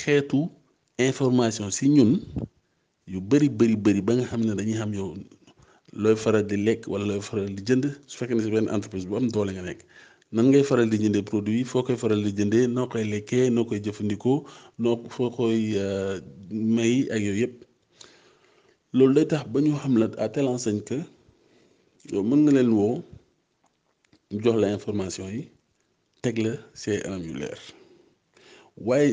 xeetu 0.00 0.40
information 1.00 1.70
si 1.72 1.88
ñun 1.88 2.10
yu 3.06 3.18
bari 3.20 3.48
bari 3.48 3.76
bari 3.76 4.00
ba 4.04 4.12
nga 4.18 4.26
xam 4.30 4.42
ne 4.44 4.54
dañuy 4.58 4.76
xam 4.80 4.92
yow 4.98 5.08
looy 6.02 6.16
faral 6.22 6.44
di 6.46 6.56
lekk 6.66 6.82
wala 6.92 7.04
looy 7.08 7.20
faral 7.26 7.46
di 7.56 7.62
jënd 7.68 7.84
su 8.10 8.14
fekkee 8.18 8.34
ne 8.36 8.42
si 8.44 8.50
benn 8.52 8.68
entreprise 8.68 9.06
bu 9.08 9.16
am 9.16 9.28
doole 9.34 9.52
nga 9.52 9.62
nekk 9.68 9.80
nan 10.34 10.46
ngay 10.50 10.62
faral 10.68 10.88
di 10.90 10.96
jëndee 11.02 11.24
produit 11.28 11.56
yi 11.58 11.64
foo 11.70 11.82
koy 11.86 11.96
faral 12.00 12.20
di 12.26 12.30
jënde 12.38 12.58
noo 12.74 12.86
koy 12.92 13.04
lekkee 13.12 13.44
noo 13.54 13.64
koy 13.68 13.80
jëfandikoo 13.84 14.38
noo 14.82 14.94
foo 15.14 15.28
koy 15.36 15.58
euh, 15.82 16.16
may 16.74 16.94
ak 17.14 17.20
yooyu 17.26 17.40
yëpp 17.46 17.56
loolu 18.96 19.12
day 19.16 19.26
tax 19.32 19.42
ba 19.52 19.58
ñu 19.64 19.72
xam 19.82 19.94
la 20.00 20.06
à 20.18 20.26
telle 20.32 20.50
enseigne 20.52 20.84
que 20.88 20.98
yow 22.12 22.22
mën 22.28 22.40
nga 22.44 22.52
leen 22.56 22.70
woo 22.78 22.94
jox 24.42 24.56
la 24.60 24.68
information 24.78 25.26
yi 25.34 25.42
teg 26.22 26.36
la 26.44 26.52
see 26.80 26.98
anam 27.06 27.22
yu 27.28 27.34
leer 27.40 27.58
waaye 28.88 29.12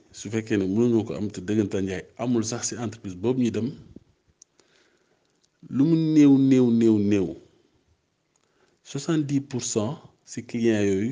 su 0.17 0.27
fekkee 0.33 0.57
ne 0.59 0.65
mënuñoo 0.73 1.05
ko 1.07 1.11
am 1.19 1.27
te 1.33 1.39
dëggantaan 1.47 1.85
njaay 1.87 2.03
amul 2.23 2.43
sax 2.51 2.61
ci 2.69 2.73
entreprise 2.83 3.15
boobu 3.21 3.39
ñu 3.43 3.51
dem 3.57 3.67
lu 5.75 5.83
mu 5.89 5.95
néew 6.15 6.33
néew 6.49 6.67
néew 6.79 6.95
néew 7.11 7.27
soixante 8.89 9.23
dix 9.29 9.41
pour 9.49 9.63
cent 9.73 9.93
ci 10.31 10.39
clients 10.49 10.85
yooyu 10.89 11.11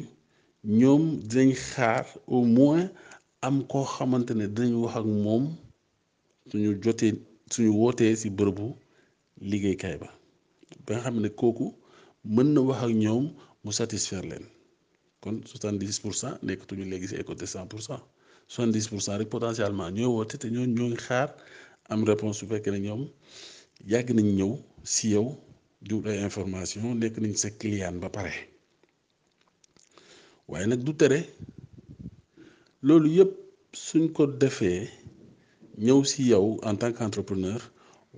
ñoom 0.80 1.04
dinañ 1.30 1.52
xaar 1.72 2.04
au 2.32 2.42
moins 2.58 2.86
am 3.48 3.56
koo 3.72 3.86
xamante 3.96 4.32
ne 4.36 4.46
dinañ 4.56 4.74
wax 4.84 4.96
ak 5.00 5.06
moom 5.26 5.44
suñu 6.50 6.72
jotee 6.84 7.14
suñu 7.54 7.72
wootee 7.82 8.14
ci 8.22 8.28
bërëbu 8.38 8.68
liggéeykaay 9.50 9.96
ba 10.04 10.10
ba 10.86 10.92
nga 10.94 11.04
xam 11.04 11.18
ne 11.24 11.30
kooku 11.40 11.66
mën 12.36 12.48
na 12.54 12.62
wax 12.70 12.80
ak 12.86 12.94
ñoom 13.04 13.26
mu 13.64 13.72
satisfaire 13.80 14.26
leen 14.30 14.46
kon 15.22 15.36
soixante 15.50 15.80
dix 15.84 15.96
pour 16.04 16.14
cent 16.22 16.36
nekkatuñu 16.48 16.84
léegi 16.92 17.08
ci 17.10 17.16
écoté 17.22 17.46
cent 17.54 17.68
pour 17.72 17.82
cent. 17.90 18.04
70 18.52 18.72
dix 18.74 18.88
pour 18.88 19.00
cent 19.04 19.18
rek 19.20 19.30
potentiellement 19.30 19.92
ñooy 19.96 20.10
woote 20.16 20.36
te 20.42 20.48
ñoo 20.54 20.66
ñoo 20.76 20.88
ngi 20.90 21.00
xaar 21.08 21.30
am 21.94 22.00
réponse 22.12 22.38
su 22.40 22.46
fekkee 22.52 22.72
ne 22.74 22.80
ñoom 22.88 23.02
yàgg 23.92 24.08
nañ 24.18 24.30
ñëw 24.40 24.52
si 24.94 25.06
yow 25.16 25.28
di 25.86 25.92
wut 25.94 26.06
ay 26.12 26.18
information 26.30 26.84
nekk 27.02 27.16
nañ 27.24 27.34
sa 27.42 27.50
client 27.60 27.98
ba 28.04 28.10
pare 28.16 28.34
waaye 30.50 30.66
nag 30.68 30.82
du 30.86 30.92
tere 31.02 31.20
loolu 32.88 33.08
yëpp 33.18 33.32
suñ 33.88 34.06
ko 34.16 34.22
defee 34.42 34.82
ñëw 35.86 36.00
si 36.12 36.22
yow 36.32 36.48
en 36.70 36.76
tant 36.82 36.92
qu'entrepreneur 36.98 37.60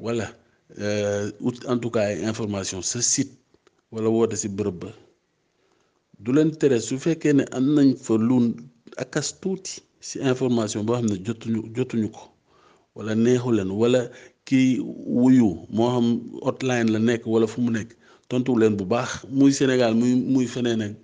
wala 0.04 0.28
euh, 0.86 1.48
ut 1.50 1.58
en 1.74 1.78
tout 1.82 1.92
cas 1.96 2.06
ay 2.10 2.18
information 2.32 2.82
sa 2.92 3.00
site 3.14 3.36
wala 3.94 4.08
woote 4.16 4.36
si 4.42 4.48
bërëb 4.58 4.78
ba 4.84 4.92
du 6.24 6.30
leen 6.36 6.52
tere 6.62 6.78
su 6.88 6.94
fekkee 7.06 7.34
ne 7.38 7.44
am 7.58 7.66
nañ 7.76 7.90
fa 8.06 8.14
lu 8.30 8.38
akas 9.04 9.28
tuuti 9.42 9.76
si 10.02 10.18
information 10.32 10.82
boo 10.86 10.94
xam 10.98 11.06
ne 11.10 11.16
jotuñu 11.26 11.60
jotuñu 11.76 12.08
ko 12.16 12.24
walla 12.96 13.14
neexu 13.24 13.50
leen 13.56 13.72
wala 13.82 14.02
kii 14.48 14.72
wuyu 15.22 15.50
moo 15.76 15.90
xam 15.94 16.08
hotline 16.46 16.90
la 16.94 17.00
nekk 17.08 17.24
wala 17.34 17.46
fu 17.52 17.58
mu 17.66 17.72
nekk 17.78 17.90
tontu 18.30 18.52
leen 18.60 18.76
bu 18.80 18.84
baax 18.92 19.12
muy 19.38 19.52
Sénégal 19.58 19.94
muy 20.00 20.12
muy 20.34 20.46
feneen 20.54 20.82
ak 20.82 20.96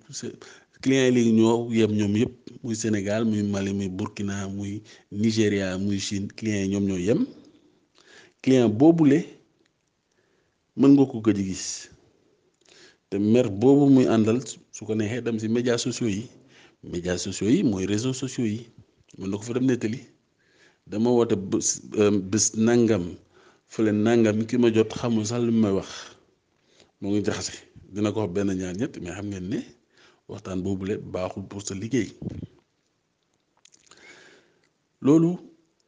client 0.82 1.06
yi 1.06 1.12
léegi 1.16 1.32
ñoo 1.38 1.56
ñoom 1.98 2.14
yëpp 2.22 2.32
muy 2.62 2.74
Sénégal 2.82 3.22
muy 3.30 3.40
Mali 3.52 3.70
muy 3.78 3.88
Burkina 3.96 4.34
muy 4.56 4.72
Nigéria 5.22 5.66
muy 5.84 5.98
Chine 6.06 6.26
client 6.38 6.62
yi 6.64 6.68
ñoom 6.72 6.84
ñoo 6.88 6.98
yem 7.06 7.20
client 8.42 8.68
boobule 8.80 9.18
mën 10.78 10.90
nga 10.94 11.04
ko 11.10 11.16
gëj 11.24 11.38
gis 11.48 11.64
te 13.10 13.16
mer 13.32 13.46
boobu 13.60 13.84
muy 13.94 14.06
àndal 14.14 14.38
su 14.76 14.82
ko 14.86 14.92
neexee 14.94 15.22
dem 15.24 15.38
si 15.40 15.46
médias 15.56 15.78
sociaux 15.86 16.08
yi 16.14 16.22
médias 16.92 17.18
sociaux 17.26 17.48
yi 17.52 17.60
mooy 17.70 17.84
réseau 17.90 18.12
sociaux 18.24 18.44
yi. 18.54 18.60
mën 19.18 19.28
na 19.30 19.36
ko 19.38 19.42
fa 19.46 19.54
dem 19.56 19.66
nettali 19.68 20.00
dama 20.90 21.10
woote 21.16 21.34
bés 21.50 21.68
euh, 22.54 22.56
nangam 22.66 23.04
fële 23.72 23.92
nangam 24.06 24.38
ki 24.48 24.56
ma 24.60 24.68
jot 24.76 24.90
xamul 24.98 25.24
sax 25.30 25.40
li 25.46 25.52
may 25.62 25.74
wax 25.78 25.90
moo 27.00 27.10
ngi 27.10 27.20
jaxase 27.26 27.52
dina 27.94 28.12
ko 28.14 28.20
wax 28.22 28.30
benn 28.34 28.50
ñaar 28.58 28.74
ñett 28.80 28.94
mais 29.02 29.14
xam 29.16 29.26
ngeen 29.30 29.46
ne 29.52 29.58
waxtaan 30.30 30.60
boobu 30.64 30.76
boobule 30.78 30.94
baaxul 31.12 31.42
pour 31.50 31.60
sa 31.66 31.74
liggéey 31.80 32.08
loolu 35.04 35.30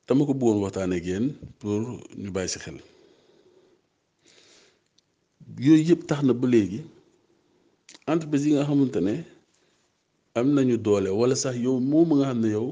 dama 0.07 0.23
ko 0.29 0.33
bëggoon 0.39 0.63
waxtaanee 0.65 1.03
ak 1.17 1.33
pour 1.59 1.79
ñu 2.23 2.31
bàyyi 2.35 2.51
si 2.53 2.59
xel 2.65 2.77
yooyu 5.65 5.85
yëpp 5.89 6.03
tax 6.09 6.21
na 6.27 6.33
ba 6.41 6.47
léegi 6.53 6.81
entreprise 8.13 8.45
yi 8.47 8.53
nga 8.55 8.67
xamante 8.69 9.01
ne 9.07 9.15
am 10.39 10.47
nañu 10.55 10.77
doole 10.87 11.09
wala 11.21 11.35
sax 11.43 11.55
yow 11.65 11.77
moom 11.91 12.09
nga 12.19 12.27
xam 12.31 12.41
ne 12.45 12.51
yow. 12.59 12.69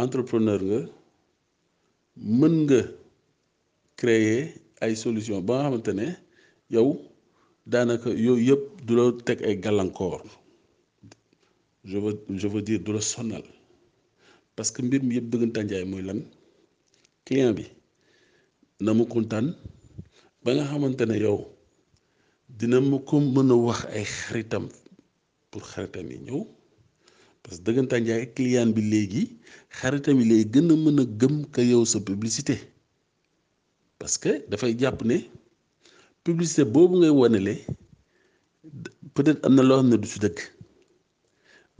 entrepreneur 0.00 0.60
nga 0.62 0.80
mën 2.38 2.54
nga 2.64 2.80
créer 4.00 4.40
ay 4.80 4.92
solution 5.04 5.40
ba 5.48 5.54
nga 5.60 5.64
xamante 5.68 5.92
ne 5.98 6.06
yow 6.74 6.88
daanaka 7.70 8.08
yow 8.24 8.36
yëpp 8.48 8.64
du 8.86 8.92
la 8.96 9.04
teg 9.26 9.38
ay 9.48 9.54
gàllankoor 9.64 10.22
je 11.88 11.96
veux 12.02 12.16
je 12.40 12.46
veux 12.48 12.62
dire 12.62 12.80
du 12.80 12.92
la 12.92 13.00
sonal 13.00 13.44
parce 14.56 14.70
que 14.72 14.80
mbir 14.82 15.00
mi 15.04 15.14
yëpp 15.16 15.28
dëggantaan 15.30 15.68
jaay 15.70 15.84
muy 15.90 16.02
lan 16.08 16.20
client 17.24 17.52
bi 17.58 17.64
na 18.84 18.92
mu 18.96 19.04
kontaan 19.14 19.46
ba 20.42 20.50
nga 20.54 20.64
xamante 20.70 21.04
ne 21.06 21.16
yow 21.24 21.38
dina 22.58 22.80
ma 22.80 22.98
ko 23.08 23.14
mën 23.20 23.50
a 23.54 23.56
wax 23.66 23.80
ay 23.96 24.04
xaritam 24.18 24.64
pour 25.50 25.62
xaritam 25.72 26.06
yi 26.12 26.18
ñëw. 26.26 26.40
parce 27.42 27.58
que 27.58 27.62
dëggantaan 27.66 28.04
jaay 28.08 28.22
ak 28.26 28.38
bi 28.76 28.80
léegi 28.92 29.22
xaritam 29.78 30.16
yi 30.20 30.24
lay 30.30 30.42
gën 30.52 30.70
a 30.70 30.76
mën 30.84 31.00
a 31.00 31.04
gëm 31.20 31.34
ka 31.54 31.60
yow 31.70 31.82
sa 31.92 31.98
publicité 32.08 32.56
parce 33.98 34.16
que 34.22 34.30
dafay 34.50 34.72
jàpp 34.80 35.00
ne 35.08 35.16
publicité 36.24 36.64
boobu 36.74 36.94
ngay 36.98 37.10
wanele 37.20 37.54
peut-être 39.14 39.40
am 39.46 39.54
na 39.56 39.62
loo 39.62 39.78
xam 39.80 39.88
ne 39.92 39.96
du 40.02 40.08
su 40.12 40.18
dëkk 40.24 40.38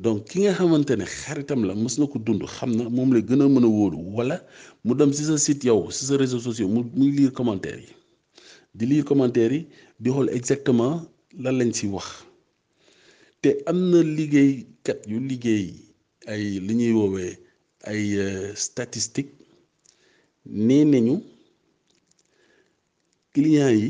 donc 0.04 0.20
ki 0.28 0.38
nga 0.40 0.52
xamante 0.58 0.90
ne 0.98 1.04
xaritam 1.16 1.60
la 1.68 1.74
mës 1.74 1.94
na 1.98 2.06
ko 2.12 2.18
dund 2.26 2.42
xam 2.56 2.70
na 2.76 2.84
moom 2.96 3.10
lay 3.14 3.22
gën 3.28 3.42
a 3.42 3.46
mën 3.54 3.64
a 3.64 3.70
wóolu 3.78 3.98
wala 4.16 4.36
mu 4.84 4.94
dem 4.94 5.10
ci 5.16 5.22
sa 5.24 5.36
sit 5.38 5.60
yow 5.64 5.90
ci 5.96 6.04
sa 6.08 6.16
réseaux 6.16 6.42
sociaux 6.48 6.68
mu 6.74 6.80
muy 6.98 7.10
lire 7.16 7.32
commentaire 7.38 7.78
yi 7.86 7.92
di 8.74 8.84
lire 8.90 9.04
commentaire 9.04 9.52
yi 9.58 9.62
di 10.00 10.10
xool 10.10 10.28
exactement 10.38 10.94
lan 11.44 11.54
lañ 11.58 11.70
ci 11.74 11.86
wax. 11.86 12.08
te 13.42 13.50
am 13.70 13.78
na 13.90 13.98
kat 14.86 15.00
yu 15.10 15.18
liggéey 15.28 15.66
ay 16.32 16.44
li 16.66 16.72
ñuy 16.78 16.92
woowee 16.98 17.32
ay 17.90 18.00
euh, 18.24 18.48
statistiques 18.66 19.40
nee 20.66 20.84
nañu 20.92 21.14
client 23.34 23.72
yi 23.80 23.88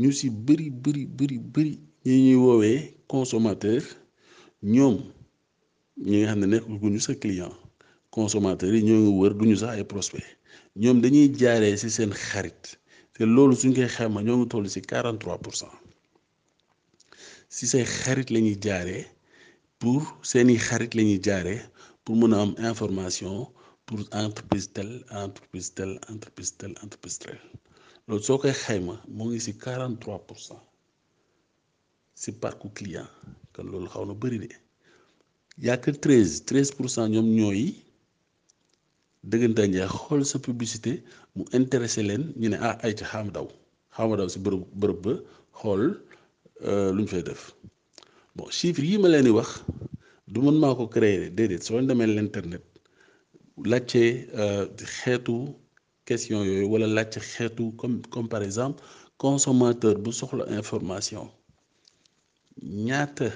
ñu 0.00 0.08
ci 0.18 0.26
bëri 0.46 0.66
bëri 0.82 1.02
bëri 1.16 1.36
bëri 1.52 1.72
ñi 2.06 2.14
ñuy 2.26 2.36
woowee 2.44 2.78
consommateur 3.12 3.82
ñoom 4.74 4.96
ñi 6.06 6.16
nga 6.16 6.28
xam 6.30 6.38
ne 6.40 6.46
nekk 6.52 6.64
sa 7.06 7.14
client 7.22 7.54
consommateur 8.16 8.72
yi 8.74 8.82
ñoo 8.86 9.00
ngi 9.02 9.12
wër 9.20 9.32
duñu 9.38 9.54
sax 9.60 9.70
ay 9.72 9.84
prospect 9.92 10.26
ñoom 10.82 10.96
dañuy 11.02 11.28
jaaree 11.38 11.76
ci 11.80 11.88
seen 11.96 12.10
xarit 12.26 12.62
te 13.14 13.20
loolu 13.32 13.54
suñ 13.60 13.72
koy 13.76 13.86
xayma 13.94 14.22
ñoo 14.24 14.36
ngi 14.38 14.46
toll 14.52 14.66
ci 14.72 14.80
43 14.90 15.38
pour 15.42 15.54
cent 15.60 15.76
si 17.54 17.66
say 17.72 17.84
xarit 18.02 18.28
lañuy 18.34 18.56
ñuy 18.64 19.02
pour 19.80 20.02
seeni 20.30 20.54
xarit 20.68 20.92
lañuy 20.98 21.18
ñuy 21.24 21.58
pour 22.04 22.16
mën 22.20 22.32
a 22.34 22.42
am 22.44 22.50
information 22.72 23.36
pour 23.86 24.00
entreprise 24.24 24.68
tel 24.76 24.90
entreprise 25.24 25.70
tel 25.78 25.90
entreprise 26.12 26.52
tel 26.60 26.72
entreprise 26.82 27.18
tel 27.22 27.38
loolu 28.06 28.24
soo 28.26 28.38
koy 28.42 28.54
xayma 28.64 28.94
moo 29.16 29.28
ngi 29.30 29.40
si 29.46 29.52
43 29.64 30.18
pour 30.26 30.38
cent 30.46 30.62
si 32.22 32.30
parcours 32.42 32.74
client 32.78 33.10
kan 33.54 33.66
loolu 33.70 33.86
xaw 33.92 34.04
na 34.08 34.14
bëri 34.22 34.38
de 34.44 34.50
yaa 35.66 35.78
13 35.78 36.44
13 36.48 36.76
pour 36.76 36.88
cent 36.94 37.08
ñoom 37.14 37.28
ñooy 37.38 37.62
dëggantaan 39.30 39.70
yaa 39.78 39.88
xool 39.98 40.22
sa 40.30 40.38
publicité 40.46 40.92
mu 41.34 41.42
intéressé 41.60 42.00
leen 42.08 42.24
ñu 42.40 42.48
ne 42.50 42.58
ah 42.68 42.74
ay 42.86 42.92
ci 42.98 43.04
xaama 43.10 43.30
daw 43.36 43.46
xaama 43.96 44.14
daw 44.20 44.28
si 44.32 44.38
bërëb 44.44 44.62
bërëb 44.80 44.98
ba 45.04 45.14
xool. 45.60 45.84
Euh, 46.66 46.92
lu 46.92 47.02
ñu 47.02 47.08
fay 47.08 47.22
def 47.22 47.54
bon 48.34 48.48
chiffres 48.50 48.82
yi 48.84 48.98
ma 48.98 49.08
leen 49.08 49.22
di 49.24 49.30
wax 49.30 49.62
du 50.26 50.40
man 50.40 50.56
maa 50.58 50.74
ko 50.74 50.88
créer 50.88 51.30
déedéet 51.36 51.62
soo 51.66 51.80
demee 51.88 52.08
l'internet 52.16 52.64
laajte 53.70 54.04
euh, 54.42 54.66
xeetu 54.96 55.36
question 56.04 56.38
yooyu 56.44 56.66
wala 56.72 56.86
laajte 56.96 57.20
xeetu 57.20 57.64
comme 57.80 57.96
comme 58.12 58.28
par 58.28 58.42
exemple 58.42 58.82
consommateur 59.22 59.94
bu 60.04 60.10
soxla 60.18 60.44
information 60.60 61.24
ñaata 62.86 63.28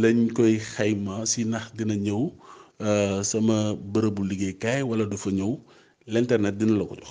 lañ 0.00 0.18
koy 0.36 0.54
xayma 0.74 1.14
si 1.32 1.40
ndax 1.50 1.66
dina 1.76 1.96
ñëw 2.06 2.22
euh, 2.86 3.22
sama 3.30 3.56
bërëbu 3.92 4.22
liggéeykaay 4.30 4.80
wala 4.90 5.04
du 5.10 5.16
fa 5.24 5.30
ñëw 5.38 5.52
l'internet 6.12 6.54
dina 6.58 6.74
la 6.78 6.84
ko 6.90 6.94
jox 7.00 7.10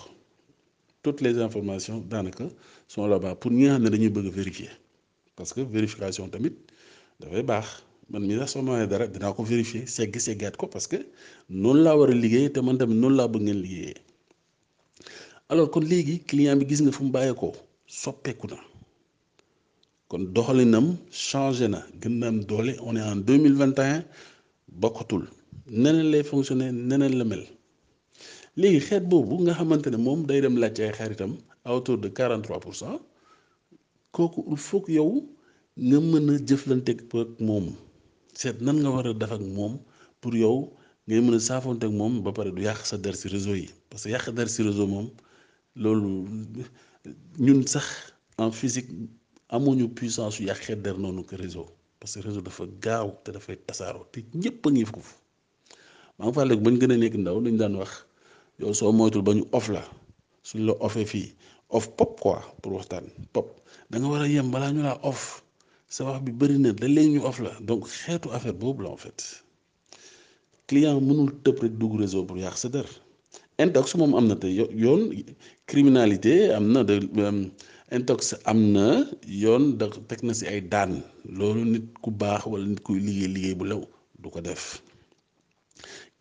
toutes 1.03 1.21
les 1.21 1.35
informations 1.47 1.99
daanaka 2.09 2.45
sont 2.87 3.05
là-bas 3.07 3.35
pour 3.35 3.51
ñaan 3.51 3.79
nga 3.81 3.89
dañuy 3.89 4.09
bëgg 4.09 4.27
vérifier 4.31 4.69
parce 5.35 5.51
que 5.53 5.61
vérification 5.75 6.25
tamit 6.33 6.55
dafay 7.19 7.43
baax 7.43 7.67
man 8.11 8.21
mi 8.25 8.35
sax 8.39 8.51
soo 8.53 8.61
dara 8.93 9.07
dina 9.07 9.33
ko 9.33 9.43
vérifier 9.43 9.83
segg 9.87 10.15
seggaat 10.17 10.55
ko 10.57 10.67
parce 10.67 10.87
que 10.87 10.97
noonu 11.49 11.83
laa 11.83 11.95
war 11.97 12.09
a 12.09 12.13
liggéey 12.23 12.49
te 12.53 12.59
man 12.61 12.77
tamit 12.79 12.95
noonu 13.01 13.15
laa 13.19 13.27
bëgg 13.33 13.43
ngeen 13.43 13.61
liggéeyee 13.65 13.97
alors 15.49 15.69
kon 15.71 15.81
léegi 15.89 16.15
client 16.29 16.55
bi 16.59 16.65
gis 16.69 16.81
nga 16.83 16.91
fu 16.95 17.03
mu 17.03 17.11
bàyyeekoo 17.11 17.51
soppeeku 18.01 18.47
na 18.51 18.57
kon 20.09 20.21
doxalinam 20.35 20.87
changé 21.27 21.67
na 21.73 21.81
gën 22.01 22.15
na 22.19 22.27
am 22.27 22.39
doole 22.49 22.73
on 22.85 22.95
est 22.95 23.01
en 23.13 23.17
2021 23.17 23.43
mille 23.43 23.57
vingt 23.59 24.05
bokkatul 24.81 25.23
neneen 25.69 26.07
lay 26.11 26.23
fonctionné 26.23 26.71
neneen 26.71 27.13
la 27.19 27.25
mel 27.31 27.43
léegi 28.55 28.79
xeet 28.87 29.03
boobu 29.11 29.35
nga 29.43 29.53
xamante 29.53 29.87
ne 29.89 29.97
moom 29.97 30.25
day 30.29 30.39
dem 30.41 30.55
laaj 30.61 30.75
ay 30.85 30.93
xaritam 30.97 31.33
à 31.67 31.75
hauteur 31.75 31.97
de 31.97 32.07
43 32.07 32.59
pour 32.61 32.75
cent 32.75 33.01
kooku 34.13 34.45
il 34.51 34.57
faut 34.57 34.85
yow 34.87 35.11
nga 35.87 35.99
mën 36.11 36.25
a 36.33 36.35
jëflanteeg 36.47 36.99
ak 37.23 37.39
moom 37.47 37.65
seet 38.39 38.57
nan 38.65 38.77
nga 38.81 38.89
war 38.95 39.07
a 39.11 39.13
def 39.21 39.31
ak 39.37 39.43
moom 39.57 39.73
pour 40.21 40.33
yow 40.43 40.57
ngay 41.07 41.19
mën 41.25 41.35
a 41.39 41.39
saafoonteeg 41.49 41.91
moom 41.99 42.13
ba 42.25 42.31
pare 42.37 42.51
du 42.55 42.61
yàq 42.67 42.79
sa 42.89 42.95
der 43.03 43.15
ci 43.21 43.27
réseau 43.35 43.55
yi 43.61 43.67
parce 43.89 44.03
que 44.03 44.09
yàq 44.13 44.25
der 44.37 44.47
ci 44.53 44.61
réseau 44.69 44.87
moom 44.93 45.07
loolu 45.81 46.11
ñun 47.45 47.61
sax 47.73 47.87
en 48.43 48.49
physique 48.59 48.89
amuñu 49.55 49.89
puissance 49.99 50.35
yu 50.39 50.45
yàqee 50.49 50.75
der 50.85 50.97
noonu 51.01 51.23
que 51.29 51.35
réseau 51.43 51.65
parce 51.99 52.13
que 52.15 52.23
réseau 52.27 52.41
dafa 52.47 52.63
gaaw 52.83 53.09
te 53.23 53.29
dafay 53.35 53.57
tasaaroo 53.67 54.05
te 54.13 54.19
ñëpp 54.41 54.65
a 54.67 54.69
ngi 54.71 54.85
fukk 54.91 55.07
maa 56.17 56.27
ngi 56.27 56.33
fàttaliku 56.37 56.63
bañ 56.65 56.75
gën 56.79 56.93
a 56.95 56.97
nekk 57.03 57.15
ndaw 57.21 57.37
dañ 57.45 57.55
daan 57.61 57.73
wax 57.81 57.93
yow 58.59 58.73
soo 58.79 58.91
moytul 58.97 59.21
ba 59.27 59.31
ñu 59.37 59.43
off 59.57 59.67
la 59.75 59.83
suñ 60.47 60.59
la 60.67 60.73
off 61.69 61.87
pop 61.99 62.15
quoi 62.19 62.39
pour 62.61 62.79
waxtaan 62.79 63.07
pop 63.35 63.59
da 63.91 63.99
nga 63.99 64.07
war 64.11 64.23
a 64.23 64.27
yem 64.35 64.47
balaa 64.53 64.71
ñu 64.75 64.81
laa 64.87 64.99
off 65.09 65.23
sa 65.95 66.01
wax 66.07 66.17
bi 66.25 66.31
bëri 66.39 66.55
na 66.63 66.69
da 66.79 66.87
léegi 66.95 67.11
ñu 67.15 67.21
off 67.29 67.37
la 67.45 67.51
donc 67.69 67.81
xeetu 67.99 68.27
affaire 68.35 68.57
boobu 68.61 68.81
la 68.83 68.89
en 68.95 69.01
fait 69.03 69.19
client 70.67 70.99
mënul 71.07 71.29
tëb 71.43 71.55
rek 71.63 71.73
dugg 71.79 71.93
réseau 72.03 72.23
pour 72.27 72.37
yàq 72.43 72.55
sa 72.61 72.67
der 72.75 72.87
intox 73.63 73.87
moom 73.99 74.13
am 74.17 74.25
na 74.29 74.35
te 74.41 74.47
yoon 74.83 75.01
criminalité 75.69 76.35
am 76.57 76.65
na 76.73 76.79
de 76.89 76.95
euh, 77.23 77.95
intox 77.97 78.19
am 78.51 78.59
na 78.75 78.87
yoon 79.43 79.63
da 79.79 79.85
teg 80.09 80.19
na 80.25 80.33
si 80.39 80.45
ay 80.51 80.59
daan 80.71 80.91
loolu 81.37 81.61
nit 81.73 81.85
ku 82.03 82.09
baax 82.21 82.41
wala 82.51 82.65
nit 82.71 82.81
kuy 82.85 82.97
liggéey 83.07 83.31
liggéey 83.35 83.55
bu 83.59 83.65
law 83.71 83.83
du 84.21 84.27
ko 84.33 84.39
def 84.47 84.63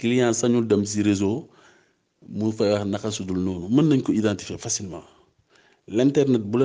client 0.00 0.34
sañul 0.40 0.64
dem 0.70 0.82
si 0.90 0.98
réseau 1.10 1.34
mu 2.36 2.52
fay 2.56 2.68
wax 2.72 2.84
naka 2.92 3.08
sudul 3.16 3.38
noonu 3.46 3.66
mën 3.74 3.86
nañ 3.90 4.00
ko 4.06 4.10
identifier 4.20 4.58
facilement 4.66 5.06
l'internet 5.88 6.42
bu 6.44 6.58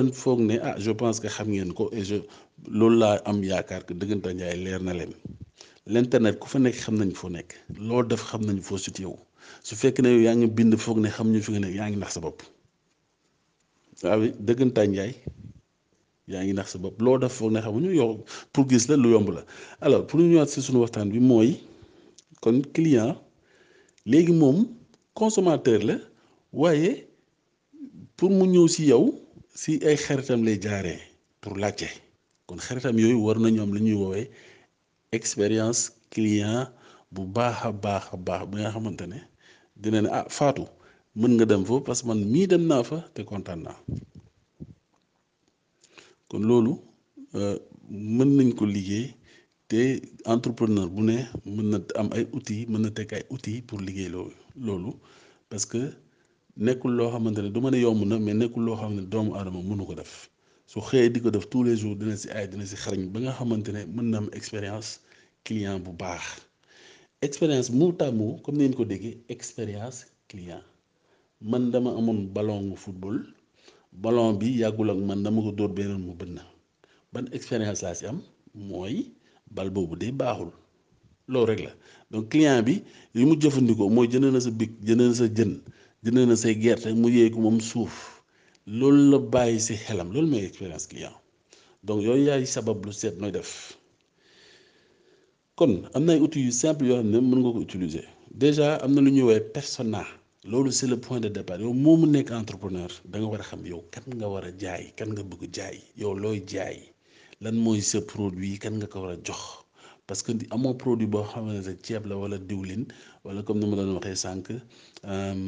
ah 0.62 0.74
je 0.78 0.90
pense 0.90 1.20
que 1.20 1.28
xam 1.28 1.48
ngeen 1.48 1.72
ko 1.72 1.88
et 1.92 2.02
je 2.04 2.16
loolu 2.68 3.04
am 3.24 3.42
yaakaar 3.44 3.86
que 3.86 3.94
leer 3.94 4.80
na 4.82 4.92
leen 4.92 5.12
l'internet 5.86 6.38
ku 6.40 6.48
fa 6.48 6.58
nekk 6.58 6.74
xam 6.82 6.96
nañ 6.96 7.12
fu 7.14 7.28
nekk 7.28 7.54
loolu 7.78 8.08
def 8.08 8.20
xam 8.28 8.40
nañ 8.42 8.60
foo 8.62 8.78
su 8.78 8.90
ne 10.02 10.46
bind 10.48 10.74
foog 10.78 10.98
ne 10.98 11.08
xam 11.08 11.30
ñu 11.32 11.40
fi 11.40 11.52
nga 11.52 11.60
nekk 11.60 11.98
nax 12.00 12.12
sa 12.14 12.20
bopp 12.20 12.40
waaw 14.02 14.18
nax 14.18 14.32
sa 16.72 16.90
def 17.20 17.40
ne 17.40 18.16
pour 18.52 18.68
gis 18.68 18.88
la 18.88 18.96
lu 18.96 19.10
alors 19.82 20.06
pour 20.08 20.18
ñu 20.18 20.26
ñëwaat 20.34 20.48
si 20.48 20.62
sunu 20.62 20.78
waxtaan 20.80 21.10
bi 21.12 21.20
mooy 21.20 21.60
kon 22.40 22.60
client 22.74 23.14
léegi 24.04 24.34
consommateur 25.14 25.80
la 25.84 25.96
pour 28.22 28.30
mu 28.38 28.44
ñëw 28.54 28.66
si 28.74 28.82
yow 28.90 29.04
si 29.60 29.72
ay 29.90 29.96
xaritam 30.04 30.40
lay 30.46 30.56
jaaree 30.64 31.00
pour 31.42 31.54
laajte 31.62 31.88
kon 32.46 32.58
xaritam 32.66 32.94
yooyu 33.02 33.18
war 33.26 33.36
na 33.42 33.48
ñoom 33.56 33.70
li 33.76 33.80
ñuy 33.86 33.98
woowee 34.02 34.26
expérience 35.18 35.80
client 36.14 36.64
bu 37.14 37.22
baax 37.36 37.56
a 37.68 37.70
baax 37.84 38.02
a 38.14 38.16
baax 38.26 38.42
bi 38.50 38.54
nga 38.60 38.70
xamante 38.74 39.04
ne 39.12 39.18
dina 39.82 39.98
ne 40.04 40.08
ah 40.18 40.26
Fatou 40.36 40.68
mën 41.20 41.32
nga 41.36 41.44
dem 41.50 41.62
foofu 41.66 41.82
parce 41.88 42.00
que 42.02 42.06
man 42.10 42.20
mii 42.32 42.46
dem 42.52 42.62
naa 42.70 42.82
fa 42.90 42.98
te 43.14 43.20
kontaan 43.30 43.62
kon 46.30 46.42
loolu 46.50 46.72
euh, 47.40 47.56
mën 48.16 48.30
nañ 48.36 48.48
ko 48.58 48.64
liggéey 48.74 49.06
te 49.70 49.80
entrepreneur 50.34 50.88
bu 50.94 51.00
ne 51.08 51.16
mën 51.54 51.66
na 51.72 51.78
am 52.00 52.08
ay 52.16 52.24
outils 52.36 52.66
mën 52.70 52.82
na 52.84 52.90
teg 52.96 53.08
ay 53.18 53.22
outils 53.34 53.60
pour 53.68 53.78
liggéey 53.86 54.10
loolu 54.14 54.34
loolu 54.66 54.92
parce 55.50 55.66
nekul 56.56 56.92
lo 56.92 57.08
xamantene 57.10 57.50
duma 57.52 57.70
ne 57.70 57.78
yomb 57.80 58.04
na 58.04 58.18
mais 58.18 58.34
nekul 58.36 58.64
lo 58.64 58.76
xamantene 58.76 59.08
doomu 59.08 59.34
adama 59.36 59.62
mënu 59.62 59.86
ko 59.86 59.94
def 59.94 60.28
su 60.66 60.80
xëyee 60.80 61.10
di 61.12 61.20
ko 61.22 61.30
def 61.30 61.48
tous 61.48 61.62
les 61.64 61.76
jours 61.76 61.96
dina 61.96 62.14
si 62.16 62.28
ay 62.30 62.46
dina 62.48 62.66
si 62.66 62.76
xarañ 62.76 63.08
ba 63.10 63.20
nga 63.20 63.32
xamantene 63.32 63.86
mën 63.86 64.06
na 64.10 64.18
am 64.18 64.28
expérience 64.32 64.98
client 65.44 65.78
bu 65.84 65.92
baax 65.92 66.22
expérience 67.22 67.70
mu 67.70 67.92
tàmmu 67.94 68.42
comme 68.42 68.56
ni 68.58 68.64
ngeen 68.64 68.74
ko 68.76 68.84
déggee 68.84 69.16
expérience 69.28 70.06
client 70.28 70.62
man 71.40 71.70
dama 71.70 71.90
amoon 71.90 72.26
ballon 72.34 72.76
football 72.76 73.18
ballon 73.92 74.34
bi 74.38 74.58
yàggul 74.60 74.90
ak 74.90 74.98
man 74.98 75.22
dama 75.22 75.40
ko 75.42 75.52
dóor 75.52 75.72
beneen 75.72 76.02
mu 76.06 76.12
bënn 76.14 76.38
ban 77.12 77.24
expérience 77.32 77.80
laa 77.82 77.94
si 77.94 78.04
am 78.06 78.20
mooy 78.54 79.10
bal 79.50 79.70
boobu 79.70 79.96
de 79.96 80.10
baaxul 80.12 80.50
loolu 81.28 81.46
rek 81.50 81.60
la 81.66 81.72
donc 82.10 82.28
client 82.28 82.62
bi 82.62 82.82
li 83.14 83.24
mu 83.24 83.36
jëfandikoo 83.40 83.88
mooy 83.88 84.06
jënd 84.12 84.26
na 84.32 84.40
sa 84.40 84.50
bik 84.50 84.70
jënd 84.86 85.00
na 85.00 85.14
sa 85.14 85.26
jën. 85.28 85.52
jënd 86.06 86.18
na 86.28 86.34
say 86.34 86.52
gerte 86.62 86.90
mu 87.00 87.08
yéegu 87.16 87.38
moom 87.42 87.58
suuf 87.60 87.94
loolu 88.78 89.02
la 89.10 89.18
bàyyi 89.32 89.60
si 89.66 89.74
xelam 89.84 90.08
loolu 90.12 90.28
mooy 90.32 90.44
expérience 90.48 90.86
client 90.90 91.16
donc 91.86 92.02
yooyu 92.06 92.24
yaay 92.28 92.44
sabab 92.54 92.84
lu 92.86 92.92
seet 93.00 93.14
nooy 93.20 93.32
def 93.36 93.50
kon 95.58 95.72
am 95.94 96.04
na 96.04 96.12
ay 96.14 96.20
yu 96.46 96.52
simple 96.60 96.86
yoo 96.90 96.98
xam 97.02 97.06
ne 97.10 97.18
mën 97.20 97.38
nga 97.40 97.50
ko 97.54 97.60
utiliser 97.68 98.06
déjà 98.42 98.66
am 98.84 98.90
na 98.94 99.00
lu 99.04 99.10
ñuy 99.14 99.26
woowee 99.28 99.44
persona 99.54 100.00
loolu 100.50 100.70
c'est 100.78 100.90
le 100.92 100.96
point 101.06 101.20
de 101.24 101.28
départ 101.36 101.60
yow 101.64 101.72
moo 101.72 101.96
mu 102.00 102.06
nekk 102.06 102.28
entrepreneur 102.40 102.90
da 103.10 103.16
nga 103.18 103.28
war 103.30 103.40
a 103.44 103.46
xam 103.50 103.62
yow 103.72 103.82
kenn 103.92 104.08
nga 104.18 104.26
war 104.32 104.44
a 104.44 104.52
jaay 104.62 104.84
kenn 104.96 105.10
nga 105.14 105.22
bëgg 105.30 105.42
jaay 105.56 105.76
yow 106.00 106.12
looy 106.22 106.38
jaay 106.52 106.78
lan 107.42 107.54
mooy 107.64 107.80
sa 107.90 107.98
produit 108.12 108.58
kenn 108.62 108.74
nga 108.78 108.86
ko 108.92 108.98
war 109.02 109.12
a 109.14 109.18
jox. 109.26 109.61
parce 110.12 110.22
que 110.22 110.32
amoo 110.54 110.74
produit 110.82 111.06
boo 111.12 111.24
xamante 111.24 111.66
ne 111.68 111.74
ceeb 111.86 112.04
la 112.04 112.16
wala 112.16 112.36
diwlin 112.38 112.84
wala 113.24 113.42
comme 113.42 113.60
nous 113.60 113.68
ma 113.70 113.76
doon 113.76 113.94
waxee 113.96 114.20
sànq 114.24 114.44
euh, 114.50 115.38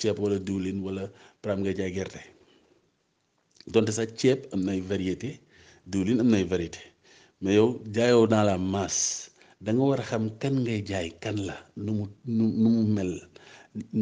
ceeb 0.00 0.16
wala 0.18 0.36
diwlin 0.48 0.78
wala 0.86 1.02
par 1.42 1.52
exemple 1.52 1.62
nga 1.64 1.72
jaay 1.78 1.90
gerte 1.96 2.22
donte 3.72 3.92
sax 3.98 4.08
ceeb 4.20 4.38
am 4.52 4.60
nay 4.68 4.80
variété 4.92 5.30
diwlin 5.92 6.18
am 6.22 6.28
nay 6.34 6.44
variété 6.54 6.80
mais 7.40 7.54
yow 7.58 7.68
jaayoo 7.94 8.26
dans 8.32 8.42
la 8.50 8.56
masse 8.58 9.30
da 9.64 9.70
nga 9.72 9.84
war 9.90 10.00
a 10.00 10.04
xam 10.10 10.24
kan 10.42 10.54
ngay 10.64 10.80
jaay 10.90 11.08
kan 11.22 11.36
la 11.48 11.56
nu 11.84 11.92
mu 12.66 12.70
mel 12.96 13.12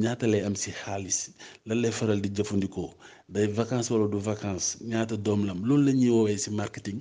ñaata 0.03 0.27
lay 0.33 0.43
am 0.49 0.55
si 0.63 0.71
xaalis 0.81 1.19
lan 1.67 1.79
lay 1.83 1.93
faral 1.99 2.19
di 2.25 2.29
jëfandikoo 2.37 2.91
day 3.35 3.47
vacances 3.61 3.91
wala 3.93 4.07
du 4.13 4.19
vacances 4.33 4.69
ñaata 4.91 5.15
doom 5.25 5.41
lam 5.49 5.59
loolu 5.67 5.85
la 5.87 5.93
ñuy 6.01 6.13
woowee 6.17 6.39
si 6.45 6.51
marketing 6.61 6.99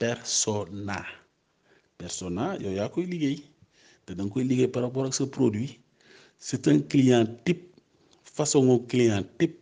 persona 0.00 1.00
persona 2.02 2.42
yow 2.64 2.72
yaa 2.78 2.92
koy 2.94 3.04
liggéey 3.12 3.38
te 4.06 4.10
koy 4.34 4.44
par 4.74 4.82
rapport 4.84 5.04
à 5.04 5.12
ce 5.20 5.24
produit 5.36 5.70
c'est 6.46 6.62
un 6.72 6.78
client 6.92 7.24
type 7.44 7.64
façon 8.36 8.62
client 8.92 9.22
type 9.38 9.56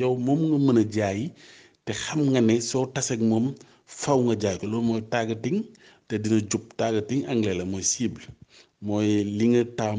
yow 0.00 0.12
nga 0.68 0.84
jaay 0.96 1.20
te 1.84 1.92
xam 2.02 2.18
nga 2.30 2.40
ne 2.48 2.54
faw 4.02 4.16
nga 4.26 4.34
jaay 4.42 4.56
targeting 5.14 5.58
te 6.08 6.14
dina 6.22 6.38
targeting 6.80 7.20
anglais 7.32 7.82
cible 7.92 8.22
li 9.38 9.44
nga 9.48 9.92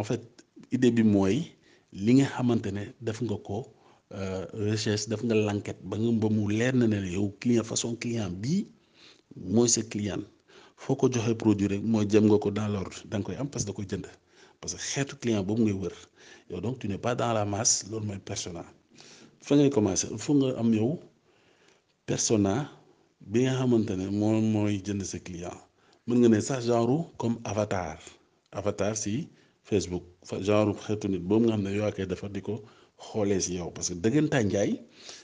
en 0.00 0.04
fait 0.08 0.22
idée 0.74 0.92
bi 0.96 1.02
mooy 1.14 1.36
li 2.04 2.12
nga 2.16 2.26
def 3.06 3.18
nga 3.26 3.36
euh, 4.14 4.46
recherche 4.54 5.06
def 5.10 5.22
nga 5.26 5.34
l'enquête 5.34 5.80
ba 5.88 5.96
nga 6.00 6.10
ba 6.20 6.28
mu 6.36 6.44
leer 6.58 6.72
na 6.80 6.86
ne 6.86 6.96
yow 7.16 7.28
client 7.42 7.62
façon 7.70 7.94
client 8.02 8.32
bi 8.42 8.56
moy 9.36 9.68
sa 9.74 9.82
client 9.92 10.24
foko 10.84 11.04
joxe 11.12 11.32
produit 11.42 11.68
rek 11.72 11.82
moy 11.92 12.04
jëm 12.10 12.24
nga 12.30 12.38
ko 12.44 12.50
dans 12.50 12.68
l'ordre 12.72 12.98
dang 13.10 13.22
koy 13.26 13.36
am 13.36 13.48
parce 13.52 13.64
que 13.66 13.70
da 13.70 13.76
koy 13.76 13.84
jënd 13.90 14.06
parce 14.62 14.72
que 14.74 14.80
xétu 14.90 15.14
client 15.22 15.42
boobu 15.46 15.62
ngay 15.64 15.74
wër 15.82 15.92
yow 16.50 16.60
donc 16.64 16.78
tu 16.78 16.88
n'es 16.88 16.96
pas 17.06 17.14
dans 17.20 17.34
la 17.34 17.44
masse 17.44 17.84
loolu 17.90 18.06
moy 18.06 18.18
persona 18.30 18.64
fa 19.46 19.52
ngay 19.56 19.68
commencer 19.76 20.08
il 20.10 20.36
nga 20.38 20.48
am 20.60 20.70
yow 20.78 20.92
persona 22.06 22.54
bi 23.30 23.42
nga 23.44 23.54
xamantene 23.60 24.04
ne 24.04 24.10
moom 24.20 24.40
mooy 24.54 24.74
jënd 24.86 25.02
sa 25.12 25.18
client 25.26 25.58
mën 26.06 26.18
nga 26.22 26.28
ne 26.28 26.40
sax 26.48 26.62
genre 26.70 26.98
comme 27.20 27.36
avatar 27.44 27.98
avatar 28.52 28.94
si 28.96 29.28
Facebook 29.68 30.04
genre 30.48 30.70
xeetu 30.86 31.06
nit 31.08 31.20
boobu 31.28 31.44
nga 31.44 31.56
xam 31.56 31.62
ne 31.66 31.70
yow 31.78 31.84
a 31.88 31.92
koy 31.92 32.06
di 32.36 32.40
ko 32.48 32.54
xoolee 33.06 33.40
si 33.44 33.52
yow 33.58 33.70
parce 33.74 33.88
que 33.90 33.94
dëggantaan 34.04 34.44
njaay 34.50 34.70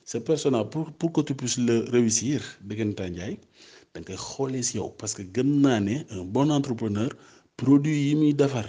ce 0.08 0.16
persona 0.28 0.58
pour 0.72 0.87
pour 0.98 1.10
que 1.14 1.20
tu 1.26 1.34
puisses 1.38 1.58
le 1.68 1.76
réussir 1.94 2.38
dëggantaan 2.68 3.10
njaay 3.16 3.34
da 3.94 3.98
nga 4.00 4.14
xoolee 4.30 4.62
si 4.68 4.72
yow 4.78 4.88
parce 4.98 5.14
que 5.16 5.22
gëm 5.34 5.50
naa 5.64 5.80
ne 5.87 5.94
un 6.16 6.24
bon 6.34 6.48
entrepreneur 6.56 7.10
produit 7.60 8.00
yi 8.08 8.12
muy 8.18 8.32
defar 8.40 8.66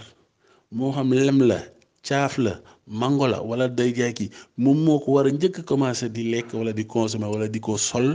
moo 0.76 0.90
xam 0.96 1.10
lem 1.28 1.38
la 1.50 1.60
caaf 2.08 2.34
la 2.44 2.54
mango 2.98 3.26
la 3.32 3.38
wala 3.48 3.66
day 3.78 3.90
jaay 3.98 4.12
kii 4.18 4.30
moom 4.62 4.78
moo 4.86 4.98
ko 5.02 5.08
war 5.16 5.26
a 5.26 5.30
njëkk 5.36 5.56
commencé 5.70 6.06
di 6.14 6.22
lekk 6.32 6.48
wala 6.58 6.72
di 6.78 6.84
consommer 6.94 7.28
wala 7.32 7.46
di 7.54 7.60
ko 7.66 7.72
sol 7.88 8.08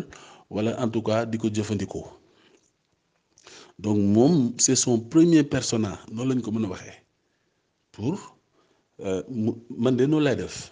wala 0.53 0.71
en 0.83 0.89
tout 0.93 1.01
cas 1.07 1.21
di 1.31 1.37
ko 1.41 1.47
jëfandikoo 1.55 2.05
donc 3.83 3.97
moom 4.13 4.35
c'est 4.63 4.75
son 4.85 4.95
premier 5.13 5.43
persona 5.55 5.91
noonu 6.13 6.29
lañ 6.31 6.39
ko 6.43 6.49
mën 6.51 6.65
a 6.65 6.69
waxee 6.73 6.99
pour. 7.93 8.37
Euh, 9.01 9.23
man 9.69 9.95
de 9.97 10.05
noonu 10.05 10.35
def 10.35 10.71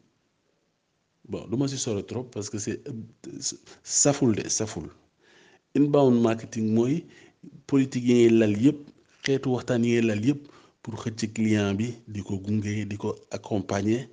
bon 1.31 1.45
ne 1.49 1.67
ci 1.67 1.77
si 1.77 2.03
trop 2.03 2.23
parce 2.23 2.49
que 2.49 2.57
c'est 2.59 2.81
foule, 4.13 4.35
saful 4.49 4.89
inbound 5.77 6.21
marketing 6.21 6.67
moy 6.75 6.95
politique 7.67 8.03
yi 8.05 8.29
lal 8.29 8.53
yep 8.65 8.79
waxtan 9.47 9.79
lal 10.07 10.23
pour 10.83 10.95
client 11.35 11.73
bi 11.77 11.87
diko 12.15 12.33
gungé 12.45 12.73
diko 12.91 13.15
accompagner 13.31 14.09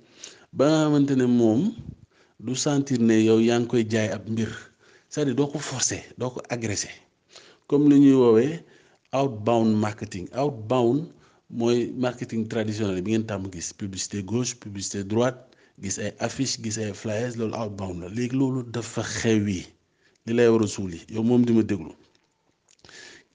ba 0.53 0.67
nga 0.89 2.55
sentir 2.55 2.99
né 3.01 3.19
yow 3.27 3.39
yang 3.41 3.67
koy 3.67 3.83
jaay 3.89 4.07
ab 4.11 4.23
mbir 4.29 4.49
c'est-à-dire 5.09 5.35
doko 5.35 5.59
forcer 5.59 6.01
agresser 6.49 6.93
comme 7.67 7.89
li 7.89 7.99
ñuy 7.99 8.63
outbound 9.11 9.75
marketing 9.85 10.25
outbound 10.43 11.11
marketing 12.05 12.47
traditionnel 12.47 13.01
bi 13.01 13.11
ngeen 13.11 13.25
publicité 13.77 14.23
gauche 14.23 14.55
publicité 14.55 15.03
droite 15.03 15.48
gis 15.81 15.97
ay 15.99 16.11
affiche 16.25 16.57
gis 16.63 16.77
ay 16.83 16.91
flyers 17.01 17.33
loolu 17.39 17.55
outbound 17.61 18.01
la 18.03 18.07
léegi 18.15 18.35
loolu 18.39 18.63
dafa 18.75 19.03
xew 19.15 19.47
yi 19.47 19.61
li 20.25 20.33
lay 20.37 20.47
war 20.47 20.63
a 20.63 20.67
suul 20.67 20.91
yi 20.93 21.01
yow 21.13 21.23
moom 21.23 21.41
di 21.45 21.53
ma 21.53 21.63
déglu 21.63 21.91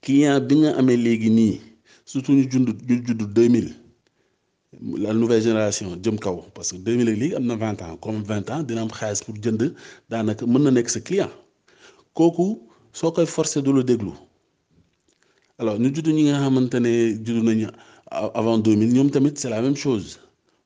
client 0.01 0.43
bi 0.47 0.55
nga 0.61 0.71
amee 0.79 0.97
léegi 1.05 1.29
nii 1.29 1.61
surtout 2.05 2.33
ñu 2.37 2.45
jund 2.51 2.69
ñu 2.89 3.01
judd 3.07 3.21
2000 3.33 3.73
la 5.03 5.13
nouvelle 5.13 5.41
génération 5.43 5.97
jëm 6.03 6.17
kaw 6.19 6.37
parce 6.53 6.71
que 6.71 6.77
2000 6.77 7.09
ak 7.09 7.17
léegi 7.17 7.35
am 7.35 7.47
20 7.47 7.81
ans 7.81 7.97
comme 7.97 8.21
20 8.23 8.49
ans 8.49 8.63
dina 8.63 8.81
am 8.81 8.89
xaalis 8.91 9.23
pour 9.25 9.35
jënd 9.35 9.73
daanaka 10.09 10.45
mën 10.45 10.63
na 10.63 10.71
nekk 10.71 10.89
sa 10.89 10.99
client 11.01 11.31
kooku 12.13 12.61
soo 12.93 13.11
koy 13.11 13.25
forcer 13.25 13.61
du 13.63 13.73
la 13.73 13.83
déglu 13.83 14.11
alors 15.57 15.79
ñu 15.79 15.93
judd 15.95 16.07
ñi 16.07 16.23
nga 16.23 16.39
xamante 16.39 16.75
ne 16.75 17.17
judd 17.25 17.43
nañu 17.43 17.67
avant 18.11 18.59
2000 18.59 18.93
ñoom 18.93 19.09
tamit 19.09 19.33
c'est 19.37 19.49
la 19.49 19.61
même 19.63 19.75
chose. 19.75 20.19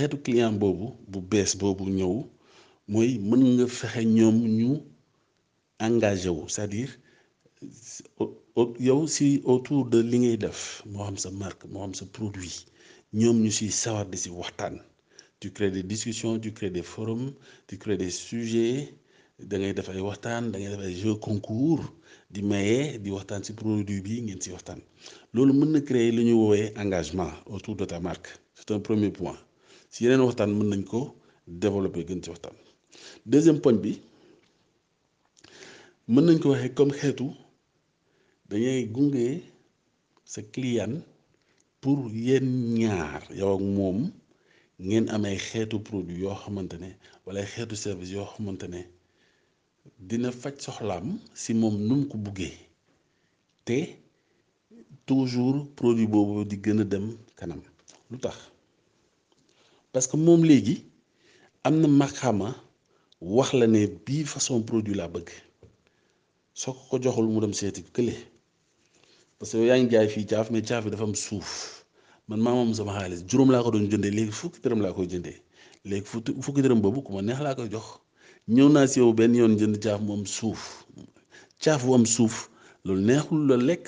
xeetu 0.00 0.16
client 0.26 0.54
boobu 0.62 0.86
bu 1.12 1.18
bees 1.30 1.50
boobu 1.60 1.84
ñëw 1.98 2.14
mooy 2.92 3.10
mën 3.28 3.42
nga 3.52 3.64
fexe 3.78 4.02
ñoom 4.18 4.36
ñu 4.58 4.70
engagé 5.86 6.30
wu 6.36 6.44
c'est-à-dire 6.52 6.90
yow 8.88 9.00
si 9.14 9.26
autour 9.52 9.80
de 9.92 9.98
li 10.10 10.18
ngay 10.22 10.36
def 10.44 10.60
moo 10.92 11.02
xam 11.06 11.16
sa 11.24 11.30
marque 11.42 11.62
moo 11.72 11.82
xam 11.84 11.94
sa 12.00 12.04
produit 12.16 12.56
ñoom 13.20 13.36
ñu 13.44 13.50
siy 13.58 13.70
sawar 13.82 14.06
di 14.12 14.18
si 14.24 14.28
waxtaan 14.40 14.74
tu 15.40 15.46
crées 15.56 15.72
des 15.76 15.86
discussions 15.92 16.34
tu 16.44 16.50
crées 16.56 16.74
des 16.78 16.86
forums 16.92 17.28
tu 17.68 17.74
crées 17.82 18.00
des 18.04 18.14
sujets 18.28 18.80
da 19.50 19.54
ngay 19.60 19.72
def 19.78 19.88
ay 19.94 20.02
waxtaan 20.08 20.42
da 20.52 20.56
ngay 20.60 20.70
def 20.74 20.82
ay 20.88 20.94
jeux 21.02 21.16
concours 21.28 21.84
di 22.34 22.40
maye 22.50 22.80
di 23.04 23.08
waxtaan 23.16 23.40
si 23.46 23.52
produit 23.60 24.00
bi 24.06 24.14
ngeen 24.24 24.40
si 24.44 24.48
waxtaan 24.54 24.80
loolu 25.34 25.52
mën 25.58 25.70
na 25.74 25.80
créer 25.88 26.10
lu 26.16 26.22
ñu 26.28 26.34
woowee 26.42 26.66
engagement 26.82 27.32
autour 27.54 27.74
de 27.80 27.84
ta 27.92 27.98
marque 28.08 28.28
c'est 28.58 28.70
un 28.76 28.82
premier 28.88 29.12
point 29.20 29.38
si 29.92 29.98
yeneen 30.04 30.24
waxtaan 30.26 30.52
mën 30.58 30.68
nañ 30.72 30.82
ko 30.90 31.00
développer 31.62 32.02
gën 32.08 32.20
ci 32.22 32.28
waxtaan 32.32 32.56
deuxième 33.32 33.60
point 33.62 33.78
bi 33.84 33.92
mën 36.12 36.24
nañ 36.26 36.36
ko 36.42 36.46
waxee 36.52 36.74
comme 36.76 36.94
xeetu 37.00 37.26
dañay 38.50 38.80
gunge 38.94 39.24
sa 40.32 40.40
client 40.54 40.94
pour 41.80 41.98
yéen 42.26 42.46
ñaar 42.78 43.22
yow 43.38 43.50
ak 43.56 43.62
moom 43.76 43.98
ngeen 44.88 45.06
am 45.14 45.22
ay 45.30 45.38
xeetu 45.48 45.76
produit 45.88 46.18
yoo 46.22 46.36
xamante 46.42 46.76
ne 46.84 46.90
wala 47.24 47.38
ay 47.42 47.48
xeetu 47.54 47.74
service 47.84 48.10
yoo 48.16 48.30
xamante 48.32 48.66
ne 48.74 48.80
dina 50.08 50.30
faj 50.40 50.56
soxlaam 50.64 51.06
si 51.42 51.50
moom 51.60 51.74
nu 51.86 51.94
mu 52.00 52.06
ko 52.10 52.16
buggee 52.24 52.56
te 53.66 53.78
toujours 55.08 55.58
produit 55.78 56.10
boobu 56.12 56.34
di 56.50 56.56
gën 56.64 56.78
a 56.84 56.84
dem 56.92 57.06
kanam 57.38 57.60
lu 58.10 58.16
tax 58.24 58.38
parce 59.98 60.06
que 60.06 60.16
moom 60.16 60.44
léegi 60.46 60.84
am 61.64 61.80
na 61.80 61.88
maxama 61.88 62.54
wax 63.20 63.50
la 63.54 63.66
ne 63.66 63.80
bii 64.04 64.24
façon 64.32 64.58
produit 64.70 64.94
laa 64.98 65.10
bëgg 65.14 65.28
soo 66.60 66.72
ko 66.78 66.82
ko 66.90 66.96
joxul 67.04 67.26
mu 67.32 67.40
dem 67.42 67.52
seeti 67.60 67.82
kële 67.96 68.14
parce 69.38 69.54
que 69.58 69.66
yaa 69.68 69.78
ngi 69.82 69.90
jaay 69.94 70.08
fii 70.14 70.26
caaf 70.30 70.46
mais 70.52 70.62
caaf 70.68 70.84
bi 70.84 70.90
dafa 70.92 71.04
am 71.08 71.16
suuf 71.26 71.48
man 72.28 72.40
maa 72.44 72.54
moom 72.58 72.72
sama 72.78 72.92
xaalis 72.96 73.20
juróom 73.30 73.50
laa 73.54 73.62
ko 73.64 73.70
doon 73.74 73.90
jëndee 73.90 74.12
léegi 74.18 74.34
fukki 74.40 74.58
dërëm 74.62 74.80
laa 74.84 74.92
koy 74.96 75.08
jëndee 75.12 75.38
léegi 75.90 76.06
fukki 76.44 76.60
dërëm 76.64 76.80
boobu 76.84 77.00
ku 77.04 77.10
ma 77.16 77.22
neex 77.28 77.40
laa 77.46 77.56
koy 77.58 77.68
jox 77.74 77.88
ñëw 78.54 78.68
naa 78.74 78.86
si 78.90 79.00
yow 79.02 79.10
benn 79.18 79.34
yoon 79.40 79.58
jënd 79.60 79.76
caaf 79.84 79.98
mu 80.06 80.12
am 80.18 80.24
suuf 80.38 80.62
caaf 81.62 81.80
bu 81.86 81.94
am 81.98 82.06
suuf 82.06 82.34
loolu 82.84 83.02
neexul 83.08 83.40
la 83.50 83.56
lekk 83.68 83.86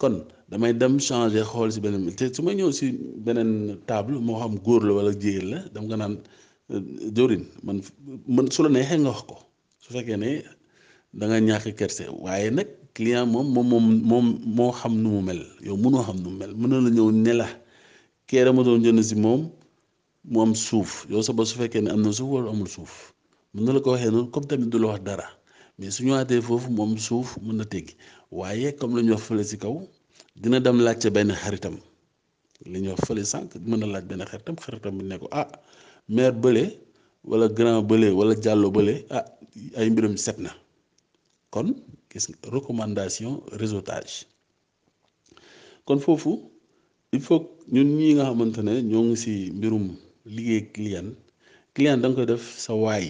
kon 0.00 0.16
damay 0.48 0.72
dem 0.72 0.98
changer 1.00 1.44
xol 1.44 1.72
ci 1.72 1.80
benen 1.80 2.14
te 2.16 2.26
suma 2.34 2.52
ñëw 2.58 2.70
ci 2.78 2.86
benen 3.24 3.50
table 3.86 4.18
mo 4.20 4.34
xam 4.40 4.54
góor 4.64 4.82
la 4.84 4.92
wala 4.94 5.10
jigéen 5.20 5.48
la 5.50 5.58
dam 5.74 5.84
nga 5.86 5.96
nan 5.96 6.14
jorin 7.16 7.44
man 7.64 7.82
man 8.36 8.50
su 8.52 8.62
la 8.62 8.68
neexee 8.68 8.98
nga 9.02 9.10
wax 9.10 9.22
ko 9.28 9.36
su 9.82 9.88
fekké 9.94 10.16
ne 10.16 10.30
da 11.18 11.24
nga 11.26 11.38
ñàkk 11.48 11.74
kerse 11.78 12.04
wayé 12.24 12.48
nak 12.50 12.68
client 12.94 13.26
mom 13.32 13.46
mom 13.54 13.68
mom 14.10 14.26
mo 14.56 14.64
xam 14.80 14.94
nu 15.02 15.08
mu 15.14 15.20
mel 15.28 15.42
yow 15.66 15.76
mënoo 15.82 16.02
xam 16.06 16.16
nu 16.22 16.28
mu 16.30 16.36
mel 16.40 16.52
mënoo 16.60 16.80
la 16.86 16.90
ñëw 16.96 17.08
ne 17.24 17.32
la 17.40 17.48
kéra 18.28 18.52
mo 18.52 18.62
doon 18.62 18.82
jënd 18.84 19.02
ci 19.08 19.16
mom 19.16 19.40
mu 20.30 20.38
am 20.42 20.54
suuf 20.54 21.06
yow 21.10 21.22
sa 21.26 21.32
ba 21.32 21.42
su 21.44 21.54
fekké 21.58 21.80
ne 21.82 21.90
amna 21.94 22.10
suuf 22.18 22.30
wala 22.34 22.50
amul 22.50 22.68
suuf 22.76 22.92
mën 23.54 23.66
la 23.76 23.80
ko 23.80 23.90
waxé 23.92 24.10
non 24.10 24.26
comme 24.32 24.46
tamit 24.46 24.70
du 24.72 24.78
la 24.78 24.86
wax 24.92 25.02
dara 25.08 25.26
mais 25.78 25.90
su 25.94 26.00
ñëwaatee 26.06 26.42
fofu 26.46 26.70
mom 26.70 26.92
suuf 27.06 27.28
mëna 27.44 27.64
tégg 27.64 27.88
wayé 28.30 28.72
comme 28.78 28.94
la 28.96 29.02
ñu 29.02 29.12
wax 29.12 29.22
fële 29.28 29.44
ci 29.52 29.58
kaw. 29.58 29.78
dina 30.42 30.58
dem 30.66 30.78
laajte 30.84 31.08
benn 31.16 31.30
xaritam 31.42 31.76
li 32.70 32.78
ñuy 32.82 32.92
wax 32.94 33.02
fële 33.08 33.22
sànq 33.32 33.50
mën 33.68 33.78
na 33.80 33.86
laaj 33.94 34.04
benn 34.10 34.22
xaritam 34.30 34.56
xaritam 34.64 34.92
bi 34.98 35.04
ne 35.10 35.16
ko 35.22 35.26
ah 35.40 35.48
maire 36.14 36.32
bële 36.44 36.64
wala 37.30 37.46
grand 37.56 37.78
bële 37.90 38.08
wala 38.18 38.32
jàllo 38.44 38.68
bële 38.76 38.94
ah 39.18 39.24
ay 39.78 39.86
mbiram 39.92 40.14
set 40.24 40.38
na 40.46 40.52
kon 41.54 41.68
gis 42.10 42.24
nga 42.30 42.36
recommandation 42.56 43.32
réseautage 43.60 44.14
kon 45.86 45.98
foofu 46.04 46.32
il 47.14 47.20
faut 47.26 47.44
ñun 47.74 47.88
ñi 47.98 48.08
nga 48.16 48.24
xamante 48.28 48.60
ne 48.68 48.72
ñoo 48.90 49.02
ngi 49.06 49.16
si 49.24 49.32
mbirum 49.56 49.84
liggéey 50.34 50.62
client 50.74 51.10
client 51.76 51.98
danga 52.02 52.16
koy 52.18 52.28
def 52.32 52.44
sa 52.64 52.72
waay 52.84 53.06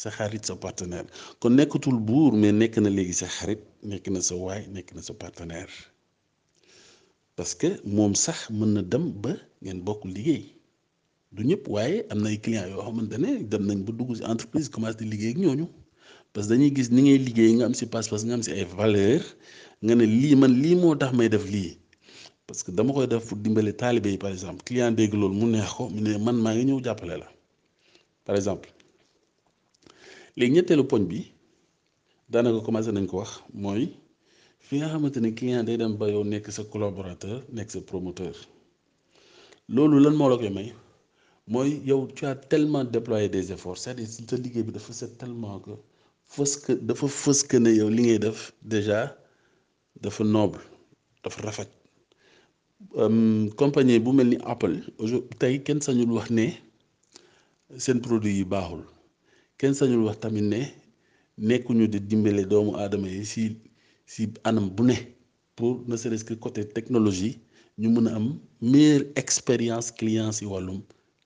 sa 0.00 0.08
xarit 0.16 0.42
sa 0.48 0.54
partenaire 0.64 1.08
kon 1.40 1.52
nekkatul 1.58 1.98
buur 2.08 2.30
mais 2.40 2.54
nekk 2.60 2.74
na 2.82 2.90
léegi 2.96 3.14
sa 3.20 3.26
xarit 3.36 3.62
nekk 3.90 4.04
na 4.14 4.20
sa 4.28 4.34
waay 4.44 4.62
nekk 4.74 4.88
na 4.96 5.00
sa 5.08 5.12
partenaire 5.22 5.76
parce 7.38 7.54
que 7.60 7.68
moom 7.96 8.12
sax 8.24 8.38
mën 8.58 8.68
na 8.74 8.82
dem 8.92 9.04
ba 9.22 9.32
ngeen 9.62 9.80
bokk 9.86 10.00
liggéey 10.16 10.44
du 11.34 11.40
ñëpp 11.48 11.64
waaye 11.74 11.98
am 12.12 12.18
na 12.22 12.28
ay 12.32 12.38
clients 12.44 12.70
yoo 12.72 12.82
xamante 12.86 13.16
ne 13.22 13.30
dem 13.50 13.62
nañ 13.68 13.78
ba 13.86 13.92
dugg 13.98 14.10
si 14.16 14.22
entreprise 14.32 14.68
commencé 14.74 14.96
di 14.98 15.04
liggéey 15.12 15.30
ak 15.32 15.36
ñooñu 15.44 15.66
parce 16.32 16.46
que 16.48 16.52
dañuy 16.54 16.70
gis 16.76 16.88
ni 16.94 17.00
ngay 17.04 17.18
liggéey 17.26 17.52
nga 17.54 17.66
am 17.68 17.74
si 17.78 17.84
pas-pas 17.94 18.22
nga 18.24 18.34
am 18.36 18.42
si 18.44 18.50
ay 18.52 18.66
valeur 18.78 19.20
nga 19.84 19.94
ne 19.96 20.04
lii 20.20 20.34
man 20.40 20.52
lii 20.62 20.76
moo 20.82 20.94
tax 21.00 21.10
may 21.18 21.28
def 21.34 21.44
lii 21.54 21.72
parce 22.46 22.60
que 22.64 22.72
dama 22.76 22.92
koy 22.96 23.06
def 23.12 23.22
pour 23.28 23.38
dimbale 23.44 23.72
taalibe 23.82 24.06
yi 24.12 24.18
par 24.22 24.32
exemple 24.36 24.60
client 24.68 24.90
dégg 24.98 25.12
loolu 25.18 25.34
mu 25.40 25.46
neex 25.52 25.70
ko 25.76 25.82
mu 25.94 26.00
ne 26.04 26.10
man 26.26 26.36
maa 26.42 26.54
ngi 26.54 26.64
ñëw 26.68 26.78
jàppale 26.86 27.16
la 27.22 27.28
par 28.26 28.34
exemple 28.40 28.68
léegi 30.36 30.52
ñetteelu 30.56 30.84
poñ 30.90 31.02
bi 31.10 31.18
daanaka 32.32 32.60
commencé 32.66 32.90
nañ 32.92 33.06
ko 33.10 33.14
wax 33.20 33.30
mooy 33.64 33.84
fi 34.66 34.74
nga 34.78 34.88
xamante 34.92 35.18
ne 35.20 35.30
client 35.38 35.64
day 35.66 35.76
dem 35.78 35.92
ba 36.00 36.06
yow 36.14 36.24
nekk 36.32 36.46
sa 36.56 36.62
collaborateur 36.72 37.36
nekk 37.56 37.68
sa 37.74 37.78
promoteur 37.90 38.34
loolu 39.74 39.96
lan 40.04 40.14
moo 40.18 40.28
la 40.30 40.36
koy 40.40 40.50
may 40.58 40.68
mooy 41.52 41.70
yow 41.90 42.00
tu 42.16 42.22
as 42.30 42.36
tellement 42.50 42.84
déployé 42.96 43.26
des 43.36 43.46
efforts 43.54 43.78
c'est-à-dire 43.78 44.08
sa 44.30 44.36
liggéey 44.36 44.62
bi 44.66 44.72
dafa 44.76 44.92
set 44.92 45.12
tellement 45.22 45.58
que 45.64 45.72
fës 46.34 46.52
que 46.64 46.72
dafa 46.88 47.06
fës 47.22 47.40
que 47.50 47.56
ne 47.64 47.70
yow 47.80 47.88
li 47.96 48.02
ngay 48.08 48.18
def 48.24 48.38
déjà 48.74 49.00
dafa 50.02 50.22
noble 50.36 50.60
dafa 51.24 51.38
rafet 51.46 51.68
euh, 53.02 53.48
compagnie 53.60 53.98
bu 54.04 54.10
mel 54.18 54.28
ni 54.32 54.38
Apple 54.52 54.74
aujourd'hui 55.02 55.38
tey 55.40 55.54
kenn 55.66 55.80
sañul 55.86 56.10
wax 56.16 56.28
ne 56.38 56.46
seen 57.84 57.98
produit 58.06 58.32
yi 58.38 58.44
baaxul 58.52 58.82
kenn 59.60 59.74
sañul 59.78 60.02
wax 60.06 60.16
tamit 60.22 60.42
ne 60.52 60.62
nekkuñu 61.48 61.86
di 61.92 61.98
dimbale 62.08 62.42
doomu 62.50 62.72
aadama 62.80 63.08
yi 63.16 63.24
si 63.32 63.42
si 64.10 64.24
anam 64.48 64.66
bu 64.76 64.82
ne 64.88 64.96
pour 65.56 65.74
ne 65.90 65.96
serait-ce 66.02 66.24
que 66.30 66.34
côté 66.44 66.60
technologie 66.76 67.34
ñu 67.80 67.88
mëna 67.94 68.10
am 68.18 68.26
meilleure 68.72 69.06
expérience 69.22 69.88
client 69.98 70.32
si 70.38 70.44
walum 70.52 70.78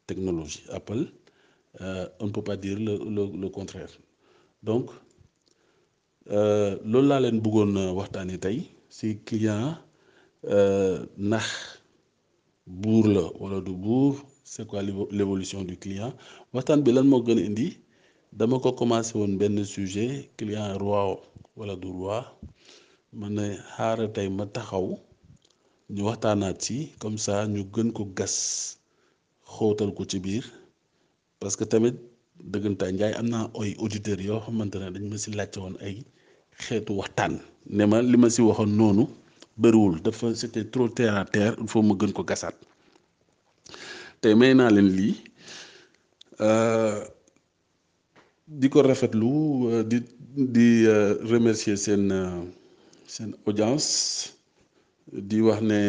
technologie 0.08 0.62
Apple 0.78 1.02
euh, 1.80 2.06
on 2.20 2.26
ne 2.26 2.32
peut 2.36 2.46
pas 2.50 2.56
dire 2.64 2.78
le 2.88 2.94
le 3.16 3.22
le 3.42 3.48
contraire 3.56 3.92
donc 4.68 4.86
euh, 6.36 6.74
loolu 6.90 7.08
laa 7.10 7.20
leen 7.24 7.38
bëggoon 7.44 7.72
euh, 7.80 7.92
waxtaanee 7.98 8.40
tey 8.44 8.58
si 8.96 9.06
client 9.28 9.66
nax 11.30 11.46
buur 12.82 13.04
la 13.16 13.24
wala 13.42 13.58
du 13.68 13.74
buur 13.84 14.12
c'est 14.52 14.66
quoi 14.70 14.80
l'évolution 15.18 15.60
du 15.70 15.74
client 15.84 16.12
waxtaan 16.54 16.80
bi 16.84 16.90
lan 16.96 17.06
moo 17.12 17.20
gën 17.26 17.38
a 17.42 17.44
indi 17.50 17.68
dama 18.32 18.58
commencé 18.58 19.16
woon 19.16 19.36
benn 19.36 19.62
sujet 19.64 20.28
client 20.38 20.78
roi 20.78 21.20
wala 21.54 21.76
du 21.76 21.88
roi 21.92 22.24
ma 23.12 23.28
ne 23.28 23.58
ma 24.30 24.46
taxaw 24.46 24.98
ñu 25.90 26.02
comme 26.98 27.18
ça 27.18 27.46
ñu 27.46 27.64
gën 27.74 27.92
ko 27.92 28.04
gas 28.16 28.78
xóotal 29.44 29.92
ko 29.92 30.04
parce 31.40 31.56
que 31.56 31.64
tamit 31.64 31.94
dëggantaay 32.52 32.92
njaay 32.92 33.12
am 33.18 33.32
ay 33.60 33.76
auditeurs 33.78 34.22
yoo 34.24 34.40
xamante 34.40 34.76
ne 34.78 34.90
dañ 34.90 35.04
ma 35.10 35.18
si 35.18 35.30
woon 35.58 35.74
ay 35.82 35.96
xeetu 36.62 36.92
waxtaan 36.94 37.38
ne 37.66 39.10
c'était 40.40 40.64
trop 40.70 40.88
terre 40.88 41.16
à 41.16 41.24
terre 41.26 41.54
il 41.60 41.68
faut 41.68 41.82
ma 41.82 41.94
gën 41.98 42.12
ko 42.14 42.24
di 48.58 48.68
ko 48.68 48.82
rafetlu 48.84 49.34
euh, 49.72 49.82
di 49.88 50.02
di 50.52 50.84
euh, 50.86 51.16
remercier 51.24 51.76
sen 51.80 52.12
euh, 52.12 52.42
sen 53.08 53.32
audience 53.48 54.28
di 55.12 55.40
wax 55.40 55.60
ne 55.64 55.80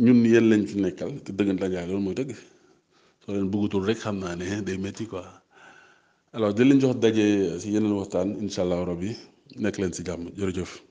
ñun 0.00 0.24
yeen 0.24 0.46
lañ 0.50 0.62
ci 0.68 0.76
nekkal 0.80 1.10
te 1.24 1.30
dëggantaan 1.32 1.72
yaa 1.76 1.86
lool 1.86 2.00
mooy 2.02 2.16
dëgg 2.18 2.32
soo 3.20 3.32
leen 3.34 3.50
bëggatul 3.52 3.84
rek 3.88 3.98
xam 4.04 4.16
naa 4.22 4.34
ne 4.36 4.62
day 4.66 4.78
metti 4.78 5.04
quoi 5.06 5.24
alors 6.36 6.52
di 6.54 6.62
leen 6.64 6.80
jox 6.80 6.96
daje 7.00 7.26
si 7.60 7.66
yeneen 7.74 7.96
waxtaan 8.00 8.28
incha 8.44 8.60
allah 8.64 8.80
rabbi 8.90 9.10
nekk 9.62 9.76
leen 9.78 9.92
si 9.96 10.02
jàmm 10.06 10.22
jërëjëf. 10.38 10.87